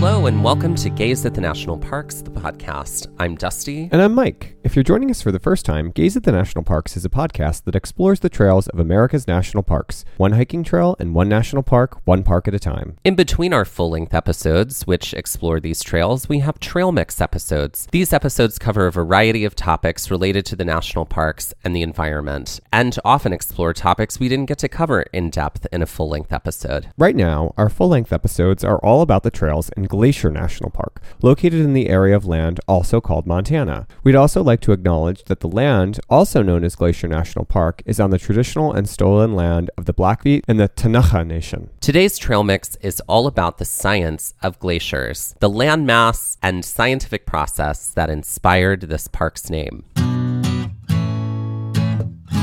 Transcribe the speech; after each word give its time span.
Hello 0.00 0.24
and 0.24 0.42
welcome 0.42 0.74
to 0.76 0.88
Gaze 0.88 1.26
at 1.26 1.34
the 1.34 1.42
National 1.42 1.76
Parks, 1.76 2.22
the 2.22 2.30
podcast. 2.30 3.14
I'm 3.18 3.34
Dusty. 3.34 3.90
And 3.92 4.00
I'm 4.00 4.14
Mike. 4.14 4.56
If 4.64 4.74
you're 4.74 4.82
joining 4.82 5.10
us 5.10 5.20
for 5.20 5.30
the 5.30 5.38
first 5.38 5.66
time, 5.66 5.90
Gaze 5.90 6.16
at 6.16 6.22
the 6.22 6.32
National 6.32 6.64
Parks 6.64 6.96
is 6.96 7.04
a 7.04 7.10
podcast 7.10 7.64
that 7.64 7.74
explores 7.74 8.20
the 8.20 8.30
trails 8.30 8.66
of 8.68 8.78
America's 8.78 9.28
national 9.28 9.62
parks, 9.62 10.06
one 10.16 10.32
hiking 10.32 10.64
trail 10.64 10.96
and 10.98 11.14
one 11.14 11.28
national 11.28 11.62
park, 11.62 12.00
one 12.06 12.22
park 12.22 12.48
at 12.48 12.54
a 12.54 12.58
time. 12.58 12.96
In 13.04 13.14
between 13.14 13.52
our 13.52 13.66
full 13.66 13.90
length 13.90 14.14
episodes, 14.14 14.86
which 14.86 15.12
explore 15.12 15.60
these 15.60 15.82
trails, 15.82 16.30
we 16.30 16.38
have 16.38 16.58
trail 16.60 16.92
mix 16.92 17.20
episodes. 17.20 17.86
These 17.92 18.14
episodes 18.14 18.58
cover 18.58 18.86
a 18.86 18.92
variety 18.92 19.44
of 19.44 19.54
topics 19.54 20.10
related 20.10 20.46
to 20.46 20.56
the 20.56 20.64
national 20.64 21.04
parks 21.04 21.52
and 21.62 21.76
the 21.76 21.82
environment, 21.82 22.58
and 22.72 22.98
often 23.04 23.34
explore 23.34 23.74
topics 23.74 24.18
we 24.18 24.30
didn't 24.30 24.48
get 24.48 24.58
to 24.60 24.68
cover 24.68 25.02
in 25.12 25.28
depth 25.28 25.66
in 25.70 25.82
a 25.82 25.86
full 25.86 26.08
length 26.08 26.32
episode. 26.32 26.88
Right 26.96 27.16
now, 27.16 27.52
our 27.58 27.68
full 27.68 27.88
length 27.88 28.14
episodes 28.14 28.64
are 28.64 28.78
all 28.78 29.02
about 29.02 29.24
the 29.24 29.30
trails 29.30 29.68
in 29.76 29.89
Glacier 29.90 30.30
National 30.30 30.70
Park, 30.70 31.02
located 31.20 31.60
in 31.60 31.74
the 31.74 31.88
area 31.88 32.16
of 32.16 32.24
land 32.24 32.60
also 32.68 33.00
called 33.00 33.26
Montana. 33.26 33.88
We'd 34.04 34.14
also 34.14 34.42
like 34.42 34.60
to 34.60 34.72
acknowledge 34.72 35.24
that 35.24 35.40
the 35.40 35.48
land, 35.48 35.98
also 36.08 36.42
known 36.42 36.62
as 36.62 36.76
Glacier 36.76 37.08
National 37.08 37.44
Park, 37.44 37.82
is 37.84 37.98
on 37.98 38.10
the 38.10 38.18
traditional 38.18 38.72
and 38.72 38.88
stolen 38.88 39.34
land 39.34 39.68
of 39.76 39.86
the 39.86 39.92
Blackfeet 39.92 40.44
and 40.46 40.60
the 40.60 40.68
Ktunaxa 40.68 41.26
Nation. 41.26 41.70
Today's 41.80 42.16
trail 42.16 42.44
mix 42.44 42.76
is 42.76 43.02
all 43.08 43.26
about 43.26 43.58
the 43.58 43.64
science 43.64 44.32
of 44.42 44.60
glaciers, 44.60 45.34
the 45.40 45.50
landmass 45.50 46.36
and 46.40 46.64
scientific 46.64 47.26
process 47.26 47.88
that 47.88 48.08
inspired 48.08 48.82
this 48.82 49.08
park's 49.08 49.50
name. 49.50 49.84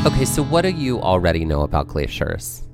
Okay, 0.05 0.25
so 0.25 0.43
what 0.43 0.63
do 0.63 0.69
you 0.69 1.01
already 1.01 1.45
know 1.45 1.61
about 1.61 1.87
glaciers? 1.87 2.66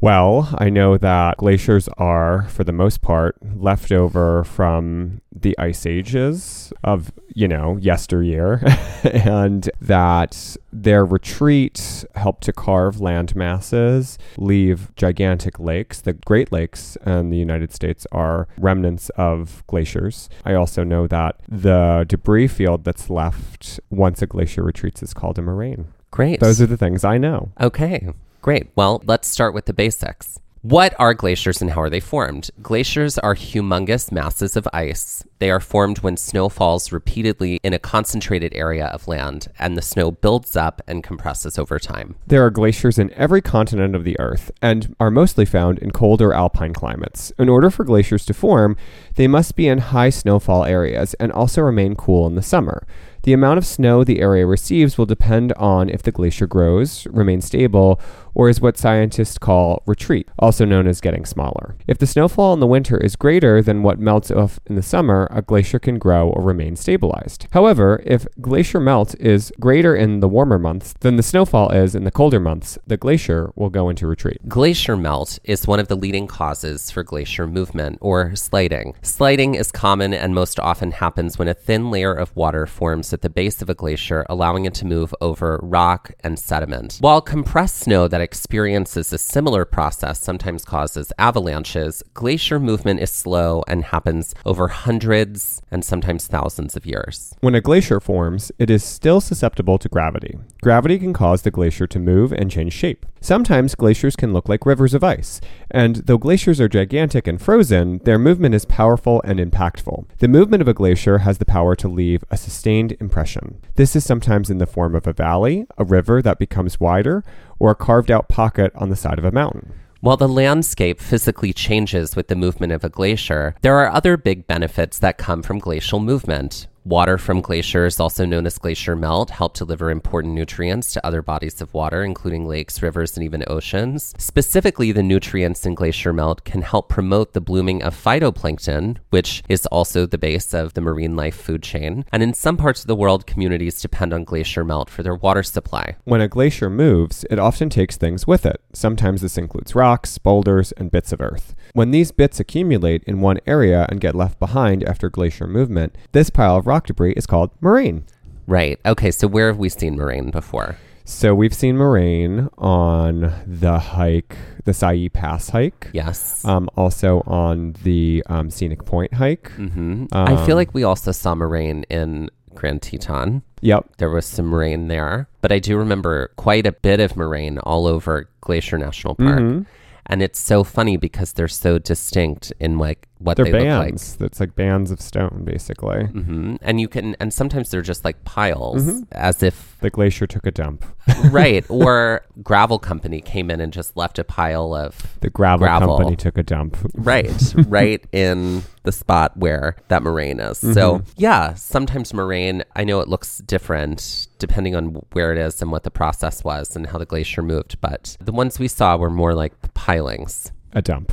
Well, 0.00 0.54
I 0.58 0.70
know 0.70 0.96
that 0.96 1.38
glaciers 1.38 1.88
are, 1.98 2.42
for 2.48 2.62
the 2.62 2.72
most 2.72 3.02
part, 3.02 3.36
left 3.42 3.90
over 3.90 4.44
from 4.44 5.20
the 5.34 5.58
ice 5.58 5.86
ages 5.86 6.72
of, 6.84 7.12
you 7.34 7.48
know, 7.48 7.76
yesteryear, 7.80 8.62
and 9.04 9.68
that 9.80 10.56
their 10.72 11.04
retreat 11.04 12.04
helped 12.14 12.44
to 12.44 12.52
carve 12.52 13.00
land 13.00 13.34
masses, 13.34 14.18
leave 14.36 14.94
gigantic 14.94 15.58
lakes. 15.58 16.00
The 16.00 16.12
Great 16.12 16.52
Lakes 16.52 16.96
in 17.04 17.30
the 17.30 17.38
United 17.38 17.72
States 17.72 18.06
are 18.12 18.46
remnants 18.56 19.10
of 19.10 19.64
glaciers. 19.66 20.28
I 20.44 20.54
also 20.54 20.84
know 20.84 21.08
that 21.08 21.36
the 21.48 22.04
debris 22.08 22.48
field 22.48 22.84
that's 22.84 23.10
left 23.10 23.80
once 23.90 24.22
a 24.22 24.26
glacier 24.26 24.62
retreats 24.62 25.02
is 25.02 25.12
called 25.12 25.38
a 25.38 25.42
moraine. 25.42 25.88
Great. 26.10 26.40
Those 26.40 26.60
are 26.60 26.66
the 26.66 26.76
things 26.76 27.04
I 27.04 27.18
know. 27.18 27.50
Okay. 27.60 28.08
Great. 28.40 28.68
Well, 28.76 29.02
let's 29.04 29.28
start 29.28 29.54
with 29.54 29.66
the 29.66 29.72
basics. 29.72 30.38
What 30.62 30.92
are 30.98 31.14
glaciers 31.14 31.62
and 31.62 31.70
how 31.70 31.82
are 31.82 31.90
they 31.90 32.00
formed? 32.00 32.50
Glaciers 32.60 33.16
are 33.16 33.36
humongous 33.36 34.10
masses 34.10 34.56
of 34.56 34.66
ice. 34.72 35.24
They 35.38 35.52
are 35.52 35.60
formed 35.60 36.00
when 36.00 36.16
snow 36.16 36.48
falls 36.48 36.90
repeatedly 36.90 37.60
in 37.62 37.72
a 37.72 37.78
concentrated 37.78 38.52
area 38.54 38.86
of 38.86 39.06
land, 39.06 39.48
and 39.60 39.76
the 39.76 39.82
snow 39.82 40.10
builds 40.10 40.56
up 40.56 40.82
and 40.88 41.04
compresses 41.04 41.58
over 41.58 41.78
time. 41.78 42.16
There 42.26 42.44
are 42.44 42.50
glaciers 42.50 42.98
in 42.98 43.12
every 43.12 43.40
continent 43.40 43.94
of 43.94 44.02
the 44.02 44.18
Earth 44.18 44.50
and 44.60 44.96
are 44.98 45.12
mostly 45.12 45.44
found 45.44 45.78
in 45.78 45.92
cold 45.92 46.20
or 46.20 46.34
alpine 46.34 46.74
climates. 46.74 47.30
In 47.38 47.48
order 47.48 47.70
for 47.70 47.84
glaciers 47.84 48.26
to 48.26 48.34
form, 48.34 48.76
they 49.14 49.28
must 49.28 49.54
be 49.54 49.68
in 49.68 49.78
high 49.78 50.10
snowfall 50.10 50.64
areas 50.64 51.14
and 51.14 51.30
also 51.30 51.62
remain 51.62 51.94
cool 51.94 52.26
in 52.26 52.34
the 52.34 52.42
summer. 52.42 52.84
The 53.22 53.32
amount 53.32 53.58
of 53.58 53.66
snow 53.66 54.04
the 54.04 54.20
area 54.20 54.46
receives 54.46 54.96
will 54.96 55.06
depend 55.06 55.52
on 55.54 55.88
if 55.90 56.02
the 56.02 56.12
glacier 56.12 56.46
grows, 56.46 57.06
remains 57.08 57.44
stable, 57.44 58.00
or 58.38 58.48
is 58.48 58.60
what 58.60 58.78
scientists 58.78 59.36
call 59.36 59.82
retreat, 59.84 60.28
also 60.38 60.64
known 60.64 60.86
as 60.86 61.00
getting 61.00 61.26
smaller. 61.26 61.76
If 61.88 61.98
the 61.98 62.06
snowfall 62.06 62.54
in 62.54 62.60
the 62.60 62.68
winter 62.68 62.96
is 62.96 63.16
greater 63.16 63.60
than 63.60 63.82
what 63.82 63.98
melts 63.98 64.30
off 64.30 64.60
in 64.66 64.76
the 64.76 64.82
summer, 64.82 65.26
a 65.32 65.42
glacier 65.42 65.80
can 65.80 65.98
grow 65.98 66.30
or 66.30 66.42
remain 66.42 66.76
stabilized. 66.76 67.48
However, 67.50 68.00
if 68.06 68.28
glacier 68.40 68.78
melt 68.78 69.16
is 69.18 69.52
greater 69.58 69.96
in 69.96 70.20
the 70.20 70.28
warmer 70.28 70.58
months 70.58 70.94
than 71.00 71.16
the 71.16 71.22
snowfall 71.22 71.70
is 71.70 71.96
in 71.96 72.04
the 72.04 72.12
colder 72.12 72.38
months, 72.38 72.78
the 72.86 72.96
glacier 72.96 73.50
will 73.56 73.70
go 73.70 73.88
into 73.88 74.06
retreat. 74.06 74.48
Glacier 74.48 74.96
melt 74.96 75.40
is 75.42 75.66
one 75.66 75.80
of 75.80 75.88
the 75.88 75.96
leading 75.96 76.28
causes 76.28 76.92
for 76.92 77.02
glacier 77.02 77.48
movement 77.48 77.98
or 78.00 78.36
sliding. 78.36 78.94
Sliding 79.02 79.56
is 79.56 79.72
common 79.72 80.14
and 80.14 80.32
most 80.32 80.60
often 80.60 80.92
happens 80.92 81.40
when 81.40 81.48
a 81.48 81.54
thin 81.54 81.90
layer 81.90 82.14
of 82.14 82.34
water 82.36 82.66
forms 82.66 83.12
at 83.12 83.22
the 83.22 83.28
base 83.28 83.60
of 83.62 83.68
a 83.68 83.74
glacier, 83.74 84.24
allowing 84.28 84.64
it 84.64 84.74
to 84.74 84.86
move 84.86 85.12
over 85.20 85.58
rock 85.60 86.12
and 86.20 86.38
sediment. 86.38 86.98
While 87.00 87.20
compressed 87.20 87.78
snow 87.78 88.06
that 88.06 88.27
experiences 88.28 89.10
a 89.10 89.16
similar 89.16 89.64
process 89.64 90.20
sometimes 90.20 90.62
causes 90.62 91.14
avalanches, 91.18 92.02
glacier 92.12 92.60
movement 92.60 93.00
is 93.00 93.10
slow 93.10 93.64
and 93.66 93.84
happens 93.84 94.34
over 94.44 94.68
hundreds 94.68 95.62
and 95.70 95.82
sometimes 95.82 96.26
thousands 96.26 96.76
of 96.76 96.84
years. 96.84 97.34
When 97.40 97.54
a 97.54 97.62
glacier 97.62 98.00
forms, 98.00 98.52
it 98.58 98.68
is 98.68 98.84
still 98.84 99.22
susceptible 99.22 99.78
to 99.78 99.88
gravity. 99.88 100.38
Gravity 100.60 100.98
can 100.98 101.14
cause 101.14 101.40
the 101.40 101.50
glacier 101.50 101.86
to 101.86 101.98
move 101.98 102.30
and 102.30 102.50
change 102.50 102.74
shape. 102.74 103.06
Sometimes 103.20 103.74
glaciers 103.74 104.14
can 104.14 104.32
look 104.34 104.48
like 104.48 104.66
rivers 104.66 104.92
of 104.92 105.02
ice, 105.02 105.40
and 105.70 105.96
though 105.96 106.18
glaciers 106.18 106.60
are 106.60 106.68
gigantic 106.68 107.26
and 107.26 107.40
frozen, 107.40 107.98
their 108.04 108.18
movement 108.18 108.54
is 108.54 108.64
powerful 108.66 109.22
and 109.24 109.40
impactful. 109.40 110.06
The 110.18 110.28
movement 110.28 110.60
of 110.60 110.68
a 110.68 110.74
glacier 110.74 111.18
has 111.18 111.38
the 111.38 111.44
power 111.44 111.74
to 111.76 111.88
leave 111.88 112.22
a 112.30 112.36
sustained 112.36 112.96
impression. 113.00 113.60
This 113.76 113.96
is 113.96 114.04
sometimes 114.04 114.50
in 114.50 114.58
the 114.58 114.66
form 114.66 114.94
of 114.94 115.06
a 115.06 115.12
valley, 115.12 115.66
a 115.78 115.84
river 115.84 116.22
that 116.22 116.38
becomes 116.38 116.78
wider, 116.78 117.24
or 117.58 117.70
a 117.70 117.74
carved 117.74 118.10
out 118.10 118.28
pocket 118.28 118.72
on 118.74 118.90
the 118.90 118.96
side 118.96 119.18
of 119.18 119.24
a 119.24 119.32
mountain. 119.32 119.72
While 120.00 120.16
the 120.16 120.28
landscape 120.28 121.00
physically 121.00 121.52
changes 121.52 122.14
with 122.14 122.28
the 122.28 122.36
movement 122.36 122.72
of 122.72 122.84
a 122.84 122.88
glacier, 122.88 123.56
there 123.62 123.76
are 123.78 123.90
other 123.90 124.16
big 124.16 124.46
benefits 124.46 124.98
that 125.00 125.18
come 125.18 125.42
from 125.42 125.58
glacial 125.58 125.98
movement. 125.98 126.68
Water 126.88 127.18
from 127.18 127.42
glaciers, 127.42 128.00
also 128.00 128.24
known 128.24 128.46
as 128.46 128.56
glacier 128.56 128.96
melt, 128.96 129.28
help 129.28 129.52
deliver 129.52 129.90
important 129.90 130.32
nutrients 130.32 130.90
to 130.94 131.06
other 131.06 131.20
bodies 131.20 131.60
of 131.60 131.74
water, 131.74 132.02
including 132.02 132.48
lakes, 132.48 132.80
rivers, 132.80 133.14
and 133.14 133.22
even 133.22 133.44
oceans. 133.46 134.14
Specifically, 134.16 134.90
the 134.90 135.02
nutrients 135.02 135.66
in 135.66 135.74
glacier 135.74 136.14
melt 136.14 136.44
can 136.44 136.62
help 136.62 136.88
promote 136.88 137.34
the 137.34 137.42
blooming 137.42 137.82
of 137.82 137.94
phytoplankton, 137.94 138.96
which 139.10 139.42
is 139.50 139.66
also 139.66 140.06
the 140.06 140.16
base 140.16 140.54
of 140.54 140.72
the 140.72 140.80
marine 140.80 141.14
life 141.14 141.36
food 141.36 141.62
chain. 141.62 142.06
And 142.10 142.22
in 142.22 142.32
some 142.32 142.56
parts 142.56 142.80
of 142.80 142.86
the 142.86 142.96
world, 142.96 143.26
communities 143.26 143.82
depend 143.82 144.14
on 144.14 144.24
glacier 144.24 144.64
melt 144.64 144.88
for 144.88 145.02
their 145.02 145.14
water 145.14 145.42
supply. 145.42 145.96
When 146.04 146.22
a 146.22 146.26
glacier 146.26 146.70
moves, 146.70 147.22
it 147.28 147.38
often 147.38 147.68
takes 147.68 147.98
things 147.98 148.26
with 148.26 148.46
it. 148.46 148.62
Sometimes 148.72 149.20
this 149.20 149.36
includes 149.36 149.74
rocks, 149.74 150.16
boulders, 150.16 150.72
and 150.72 150.90
bits 150.90 151.12
of 151.12 151.20
earth. 151.20 151.54
When 151.74 151.90
these 151.90 152.10
bits 152.12 152.40
accumulate 152.40 153.02
in 153.04 153.20
one 153.20 153.38
area 153.46 153.86
and 153.88 154.00
get 154.00 154.14
left 154.14 154.38
behind 154.38 154.84
after 154.84 155.08
glacier 155.10 155.46
movement, 155.46 155.96
this 156.12 156.30
pile 156.30 156.56
of 156.56 156.66
rock 156.66 156.86
debris 156.86 157.12
is 157.12 157.26
called 157.26 157.50
moraine. 157.60 158.04
Right. 158.46 158.78
Okay. 158.86 159.10
So 159.10 159.26
where 159.28 159.48
have 159.48 159.58
we 159.58 159.68
seen 159.68 159.96
moraine 159.96 160.30
before? 160.30 160.76
So 161.04 161.34
we've 161.34 161.54
seen 161.54 161.78
moraine 161.78 162.48
on 162.58 163.32
the 163.46 163.78
hike, 163.78 164.36
the 164.64 164.72
Siyeh 164.72 165.10
Pass 165.10 165.48
hike. 165.48 165.88
Yes. 165.94 166.44
Um, 166.44 166.68
also 166.76 167.22
on 167.26 167.74
the 167.82 168.22
um, 168.26 168.50
Scenic 168.50 168.84
Point 168.84 169.14
hike. 169.14 169.50
hmm 169.52 170.04
I 170.12 170.36
feel 170.44 170.52
um, 170.52 170.56
like 170.58 170.74
we 170.74 170.84
also 170.84 171.12
saw 171.12 171.34
moraine 171.34 171.84
in 171.88 172.28
Grand 172.54 172.82
Teton. 172.82 173.42
Yep. 173.62 173.96
There 173.96 174.10
was 174.10 174.26
some 174.26 174.46
moraine 174.46 174.88
there, 174.88 175.28
but 175.40 175.50
I 175.50 175.58
do 175.58 175.78
remember 175.78 176.30
quite 176.36 176.66
a 176.66 176.72
bit 176.72 177.00
of 177.00 177.16
moraine 177.16 177.58
all 177.60 177.86
over 177.86 178.28
Glacier 178.42 178.76
National 178.76 179.14
Park. 179.14 179.40
Mhm. 179.40 179.66
And 180.08 180.22
it's 180.22 180.40
so 180.40 180.64
funny 180.64 180.96
because 180.96 181.34
they're 181.34 181.48
so 181.48 181.78
distinct 181.78 182.52
in 182.58 182.78
like 182.78 183.06
what 183.18 183.36
They're 183.36 183.46
they 183.46 183.52
look 183.52 183.60
like. 183.62 183.88
bands. 183.88 184.16
That's 184.16 184.38
like 184.40 184.54
bands 184.54 184.90
of 184.90 185.00
stone, 185.00 185.42
basically. 185.44 186.04
hmm 186.04 186.56
And 186.62 186.80
you 186.80 186.86
can, 186.88 187.16
and 187.18 187.32
sometimes 187.32 187.70
they're 187.70 187.82
just 187.82 188.04
like 188.04 188.22
piles, 188.24 188.84
Mhm. 188.84 189.06
as 189.12 189.42
if 189.42 189.76
The 189.80 189.90
glacier 189.90 190.26
took 190.26 190.46
a 190.46 190.50
dump. 190.50 190.84
right, 191.30 191.64
or 191.70 192.22
gravel 192.42 192.78
company 192.78 193.20
came 193.20 193.50
in 193.50 193.60
and 193.60 193.72
just 193.72 193.96
left 193.96 194.18
a 194.18 194.24
pile 194.24 194.74
of 194.74 195.18
The 195.20 195.30
gravel, 195.30 195.66
Gravel. 195.66 195.96
company 195.98 196.16
took 196.16 196.38
a 196.38 196.42
dump. 196.42 196.76
right, 196.94 197.54
right 197.66 198.04
in 198.12 198.62
the 198.84 198.92
spot 198.92 199.36
where 199.36 199.74
that 199.88 200.02
moraine 200.02 200.38
is. 200.40 200.58
So 200.58 201.02
yeah, 201.16 201.54
sometimes 201.54 202.14
moraine. 202.14 202.62
I 202.76 202.84
know 202.84 203.00
it 203.00 203.08
looks 203.08 203.38
different 203.38 204.28
depending 204.38 204.76
on 204.76 205.02
where 205.12 205.32
it 205.32 205.38
is 205.38 205.60
and 205.60 205.72
what 205.72 205.82
the 205.82 205.90
process 205.90 206.44
was 206.44 206.76
and 206.76 206.86
how 206.86 206.98
the 206.98 207.04
glacier 207.06 207.42
moved, 207.42 207.80
but 207.80 208.16
the 208.20 208.32
ones 208.32 208.58
we 208.60 208.68
saw 208.68 208.96
were 208.96 209.10
more 209.10 209.34
like 209.34 209.52
pilings. 209.74 210.52
a 210.72 210.82
dump. 210.82 211.12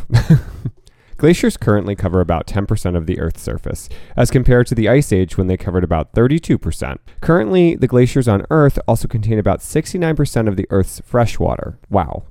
Glaciers 1.18 1.56
currently 1.56 1.96
cover 1.96 2.20
about 2.20 2.46
10% 2.46 2.98
of 2.98 3.06
the 3.06 3.20
Earth's 3.20 3.42
surface, 3.42 3.88
as 4.18 4.30
compared 4.30 4.68
to 4.68 4.76
the 4.76 4.90
Ice 4.90 5.14
Age 5.14 5.38
when 5.38 5.48
they 5.48 5.56
covered 5.56 5.84
about 5.84 6.14
32%. 6.14 6.98
Currently, 7.22 7.76
the 7.76 7.88
glaciers 7.88 8.28
on 8.28 8.46
Earth 8.50 8.78
also 8.86 9.08
contain 9.08 9.40
about 9.40 9.60
69% 9.60 10.48
of 10.50 10.58
the 10.58 10.68
Earth's 10.70 11.02
freshwater. 11.06 11.78
Wow. 11.90 12.24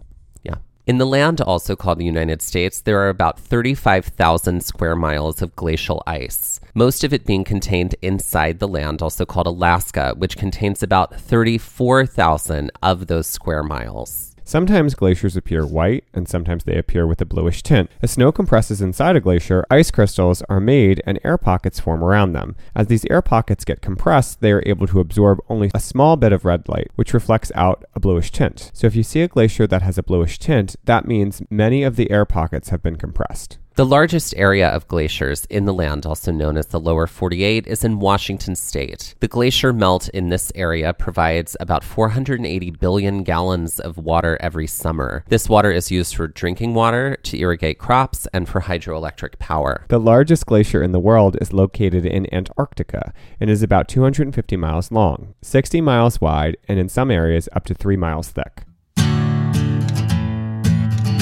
Yeah. 0.42 0.56
In 0.86 0.98
the 0.98 1.06
land, 1.06 1.40
also 1.40 1.75
called 1.75 1.98
the 1.98 2.04
United 2.04 2.42
States, 2.42 2.82
there 2.82 2.98
are 3.00 3.08
about 3.08 3.40
35,000 3.40 4.62
square 4.62 4.96
miles 4.96 5.40
of 5.40 5.56
glacial 5.56 6.02
ice, 6.06 6.60
most 6.75 7.04
of 7.04 7.14
it 7.14 7.25
being 7.25 7.44
contained 7.44 7.94
inside 8.02 8.58
the 8.58 8.69
land, 8.69 9.00
also 9.00 9.25
called 9.25 9.46
Alaska, 9.46 10.12
which 10.19 10.36
contains 10.36 10.82
about 10.82 11.19
34,000 11.19 12.70
of 12.82 13.06
those 13.06 13.26
square 13.26 13.62
miles. 13.62 14.33
Sometimes 14.46 14.94
glaciers 14.94 15.38
appear 15.38 15.64
white, 15.64 16.05
and 16.12 16.29
sometimes 16.29 16.64
they 16.64 16.76
appear 16.76 17.06
with 17.06 17.19
a 17.23 17.25
bluish 17.25 17.62
tint. 17.62 17.91
As 18.02 18.11
snow 18.11 18.31
compresses 18.31 18.82
inside 18.82 19.17
a 19.17 19.20
glacier, 19.20 19.64
ice 19.70 19.91
crystals 19.91 20.43
are 20.50 20.61
made 20.61 21.02
and 21.06 21.19
air 21.25 21.38
pockets 21.38 21.81
form 21.81 22.05
around 22.05 22.32
them. 22.32 22.55
As 22.75 22.88
these 22.88 23.06
air 23.06 23.23
pockets 23.23 23.64
get 23.64 23.81
compressed, 23.81 24.43
they 24.43 24.52
are 24.52 24.62
able 24.67 24.87
to 24.88 25.00
absorb 25.00 25.41
only 25.49 25.70
a 25.75 25.81
small 25.81 26.17
bit 26.17 26.32
of 26.32 26.44
red 26.44 26.69
light, 26.69 26.91
which 26.94 27.14
reflects 27.14 27.50
out 27.55 27.85
a 27.94 28.00
bluish 28.00 28.31
tint. 28.31 28.70
So 28.75 28.87
if 28.87 28.94
you 28.94 29.02
see 29.02 29.23
a 29.23 29.29
glacier 29.29 29.67
that 29.67 29.82
has 29.82 29.96
a 29.96 30.02
bluish 30.02 30.38
tint, 30.38 30.76
that 30.85 31.08
means 31.08 31.43
many 31.49 31.82
of 31.82 31.96
the 31.96 32.11
air 32.11 32.26
pockets 32.26 32.69
have 32.69 32.82
been 32.82 32.96
compressed. 32.96 33.58
The 33.76 33.85
largest 33.85 34.35
area 34.37 34.69
of 34.69 34.87
glaciers 34.87 35.47
in 35.47 35.65
the 35.65 35.75
land, 35.75 36.06
also 36.06 36.31
known 36.31 36.56
as 36.56 36.69
the 36.69 36.79
lower 36.79 37.09
48, 37.09 37.67
is 37.67 37.82
in 37.82 37.99
Washington 37.99 38.55
state. 38.55 39.17
The 39.19 39.26
glacier 39.26 39.73
melt 39.73 40.09
in 40.11 40.29
this 40.29 40.53
area 40.55 40.94
provides 40.94 41.56
about 41.59 41.82
480 41.82 42.71
billion 42.71 43.25
gallons 43.25 43.81
of 43.81 43.99
water 43.99 44.38
every 44.41 44.69
summer. 44.69 45.25
This 45.26 45.49
water 45.49 45.73
is 45.73 45.91
used 45.91 46.15
for 46.15 46.29
drinking 46.29 46.75
water, 46.75 47.17
to 47.25 47.37
irrigate 47.37 47.81
crops, 47.81 48.29
and 48.32 48.49
for 48.49 48.61
hydroelectric 48.61 49.41
power. 49.41 49.85
The 49.88 49.99
largest 49.99 50.47
glacier 50.47 50.81
in 50.81 50.93
the 50.93 51.00
world 51.00 51.37
is 51.41 51.53
located 51.53 52.06
in 52.06 52.32
Antarctica 52.32 53.12
and 53.41 53.50
is 53.50 53.65
about 53.65 53.88
250 53.88 54.56
miles 54.56 54.93
long, 54.93 55.35
60 55.43 55.81
miles 55.81 56.20
wide, 56.20 56.56
and 56.69 56.79
in 56.79 56.88
some 56.88 57.11
areas 57.11 57.49
up 57.53 57.65
to 57.65 57.75
3 57.75 57.97
miles 57.97 58.29
thick. 58.29 58.62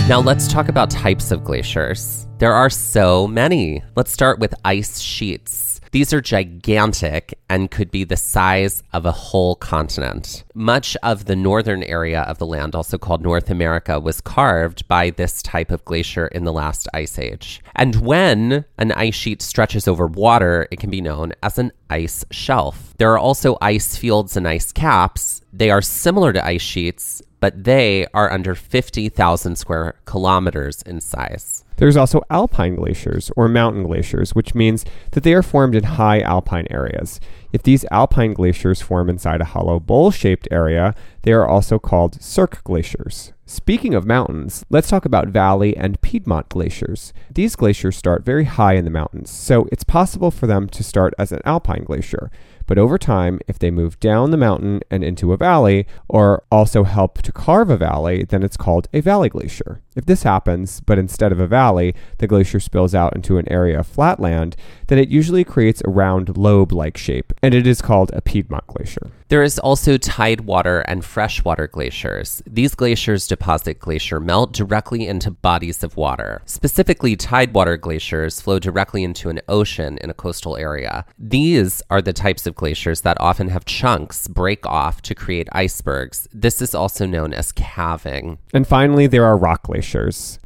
Now 0.08 0.20
let's 0.20 0.48
talk 0.48 0.68
about 0.68 0.90
types 0.90 1.30
of 1.30 1.44
glaciers. 1.44 2.26
There 2.38 2.52
are 2.52 2.68
so 2.68 3.28
many. 3.28 3.84
Let's 3.94 4.12
start 4.12 4.40
with 4.40 4.52
ice 4.64 4.98
sheets. 4.98 5.80
These 5.92 6.12
are 6.12 6.20
gigantic 6.20 7.38
and 7.48 7.70
could 7.70 7.90
be 7.90 8.02
the 8.02 8.16
size 8.16 8.82
of 8.92 9.06
a 9.06 9.12
whole 9.12 9.54
continent. 9.54 10.42
Much 10.54 10.96
of 11.04 11.26
the 11.26 11.36
northern 11.36 11.84
area 11.84 12.22
of 12.22 12.38
the 12.38 12.46
land, 12.46 12.74
also 12.74 12.98
called 12.98 13.22
North 13.22 13.48
America, 13.48 14.00
was 14.00 14.20
carved 14.20 14.88
by 14.88 15.10
this 15.10 15.40
type 15.40 15.70
of 15.70 15.84
glacier 15.84 16.26
in 16.26 16.44
the 16.44 16.52
last 16.52 16.88
ice 16.92 17.18
age. 17.18 17.62
And 17.76 17.96
when 17.96 18.64
an 18.78 18.92
ice 18.92 19.14
sheet 19.14 19.40
stretches 19.40 19.86
over 19.86 20.08
water, 20.08 20.66
it 20.72 20.80
can 20.80 20.90
be 20.90 21.00
known 21.00 21.32
as 21.42 21.58
an 21.58 21.72
ice 21.90 22.24
shelf. 22.30 22.92
There 22.98 23.12
are 23.12 23.18
also 23.18 23.56
ice 23.60 23.96
fields 23.96 24.36
and 24.36 24.48
ice 24.48 24.72
caps. 24.72 25.42
They 25.52 25.70
are 25.70 25.82
similar 25.82 26.32
to 26.32 26.44
ice 26.44 26.62
sheets, 26.62 27.22
but 27.42 27.64
they 27.64 28.06
are 28.14 28.32
under 28.32 28.54
50,000 28.54 29.56
square 29.56 29.96
kilometers 30.04 30.80
in 30.82 31.00
size. 31.00 31.64
There's 31.76 31.96
also 31.96 32.22
alpine 32.30 32.76
glaciers 32.76 33.32
or 33.36 33.48
mountain 33.48 33.82
glaciers, 33.82 34.32
which 34.32 34.54
means 34.54 34.84
that 35.10 35.24
they 35.24 35.34
are 35.34 35.42
formed 35.42 35.74
in 35.74 35.82
high 35.82 36.20
alpine 36.20 36.68
areas. 36.70 37.18
If 37.52 37.64
these 37.64 37.84
alpine 37.90 38.32
glaciers 38.34 38.80
form 38.80 39.10
inside 39.10 39.40
a 39.40 39.46
hollow 39.46 39.80
bowl 39.80 40.12
shaped 40.12 40.46
area, 40.52 40.94
they 41.22 41.32
are 41.32 41.44
also 41.44 41.80
called 41.80 42.22
cirque 42.22 42.62
glaciers. 42.62 43.32
Speaking 43.44 43.92
of 43.92 44.06
mountains, 44.06 44.64
let's 44.70 44.88
talk 44.88 45.04
about 45.04 45.28
valley 45.28 45.76
and 45.76 46.00
Piedmont 46.00 46.48
glaciers. 46.48 47.12
These 47.28 47.56
glaciers 47.56 47.96
start 47.96 48.24
very 48.24 48.44
high 48.44 48.74
in 48.74 48.84
the 48.84 48.90
mountains, 48.90 49.30
so 49.30 49.68
it's 49.72 49.84
possible 49.84 50.30
for 50.30 50.46
them 50.46 50.68
to 50.68 50.84
start 50.84 51.12
as 51.18 51.32
an 51.32 51.40
alpine 51.44 51.82
glacier. 51.82 52.30
But 52.66 52.78
over 52.78 52.98
time, 52.98 53.40
if 53.48 53.58
they 53.58 53.70
move 53.70 53.98
down 54.00 54.30
the 54.30 54.36
mountain 54.36 54.80
and 54.90 55.02
into 55.04 55.32
a 55.32 55.36
valley, 55.36 55.86
or 56.08 56.44
also 56.50 56.84
help 56.84 57.22
to 57.22 57.32
carve 57.32 57.70
a 57.70 57.76
valley, 57.76 58.24
then 58.24 58.42
it's 58.42 58.56
called 58.56 58.88
a 58.92 59.00
valley 59.00 59.28
glacier. 59.28 59.80
If 59.94 60.06
this 60.06 60.22
happens, 60.22 60.80
but 60.80 60.98
instead 60.98 61.32
of 61.32 61.40
a 61.40 61.46
valley, 61.46 61.94
the 62.18 62.26
glacier 62.26 62.60
spills 62.60 62.94
out 62.94 63.14
into 63.14 63.36
an 63.36 63.50
area 63.52 63.78
of 63.78 63.86
flat 63.86 64.18
land, 64.18 64.56
then 64.86 64.98
it 64.98 65.10
usually 65.10 65.44
creates 65.44 65.82
a 65.84 65.90
round 65.90 66.36
lobe 66.36 66.72
like 66.72 66.96
shape, 66.96 67.32
and 67.42 67.54
it 67.54 67.66
is 67.66 67.82
called 67.82 68.10
a 68.14 68.22
Piedmont 68.22 68.66
glacier. 68.66 69.10
There 69.28 69.42
is 69.42 69.58
also 69.58 69.96
tidewater 69.96 70.80
and 70.80 71.04
freshwater 71.04 71.66
glaciers. 71.66 72.42
These 72.46 72.74
glaciers 72.74 73.26
deposit 73.26 73.78
glacier 73.78 74.20
melt 74.20 74.52
directly 74.52 75.06
into 75.06 75.30
bodies 75.30 75.82
of 75.82 75.96
water. 75.96 76.42
Specifically, 76.44 77.16
tidewater 77.16 77.76
glaciers 77.78 78.40
flow 78.40 78.58
directly 78.58 79.04
into 79.04 79.30
an 79.30 79.40
ocean 79.48 79.98
in 80.02 80.10
a 80.10 80.14
coastal 80.14 80.56
area. 80.56 81.06
These 81.18 81.82
are 81.88 82.02
the 82.02 82.12
types 82.12 82.46
of 82.46 82.54
glaciers 82.54 83.02
that 83.02 83.20
often 83.20 83.48
have 83.48 83.64
chunks 83.64 84.28
break 84.28 84.66
off 84.66 85.00
to 85.02 85.14
create 85.14 85.48
icebergs. 85.52 86.28
This 86.32 86.60
is 86.60 86.74
also 86.74 87.06
known 87.06 87.32
as 87.32 87.52
calving. 87.52 88.38
And 88.52 88.66
finally, 88.66 89.06
there 89.06 89.24
are 89.24 89.36
rock 89.36 89.62
glaciers. 89.64 89.81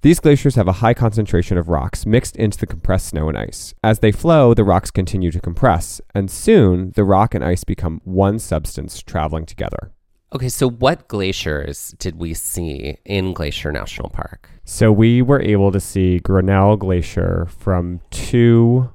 These 0.03 0.21
glaciers 0.21 0.55
have 0.55 0.69
a 0.69 0.73
high 0.73 0.95
concentration 0.95 1.59
of 1.59 1.69
rocks 1.69 2.07
mixed 2.07 2.37
into 2.37 2.59
the 2.59 2.67
compressed 2.67 3.09
snow 3.09 3.29
and 3.29 3.39
ice. 3.39 3.75
As 3.83 4.01
they 4.01 4.13
flow, 4.13 4.55
the 4.55 4.65
rocks 4.65 4.91
continue 4.91 5.31
to 5.31 5.41
compress, 5.41 6.01
and 6.15 6.31
soon 6.31 6.93
the 6.97 7.05
rock 7.05 7.35
and 7.35 7.45
ice 7.45 7.65
become 7.65 8.01
one 8.05 8.39
substance 8.39 9.03
traveling 9.03 9.47
together. 9.47 9.93
Okay, 10.33 10.49
so 10.49 10.69
what 10.69 11.07
glaciers 11.09 11.95
did 11.99 12.17
we 12.17 12.35
see 12.35 12.99
in 13.05 13.33
Glacier 13.33 13.71
National 13.71 14.11
Park? 14.11 14.51
So 14.65 14.91
we 14.91 15.23
were 15.23 15.41
able 15.41 15.71
to 15.71 15.79
see 15.79 16.19
Grinnell 16.19 16.77
Glacier 16.77 17.47
from 17.47 18.01
two 18.11 18.91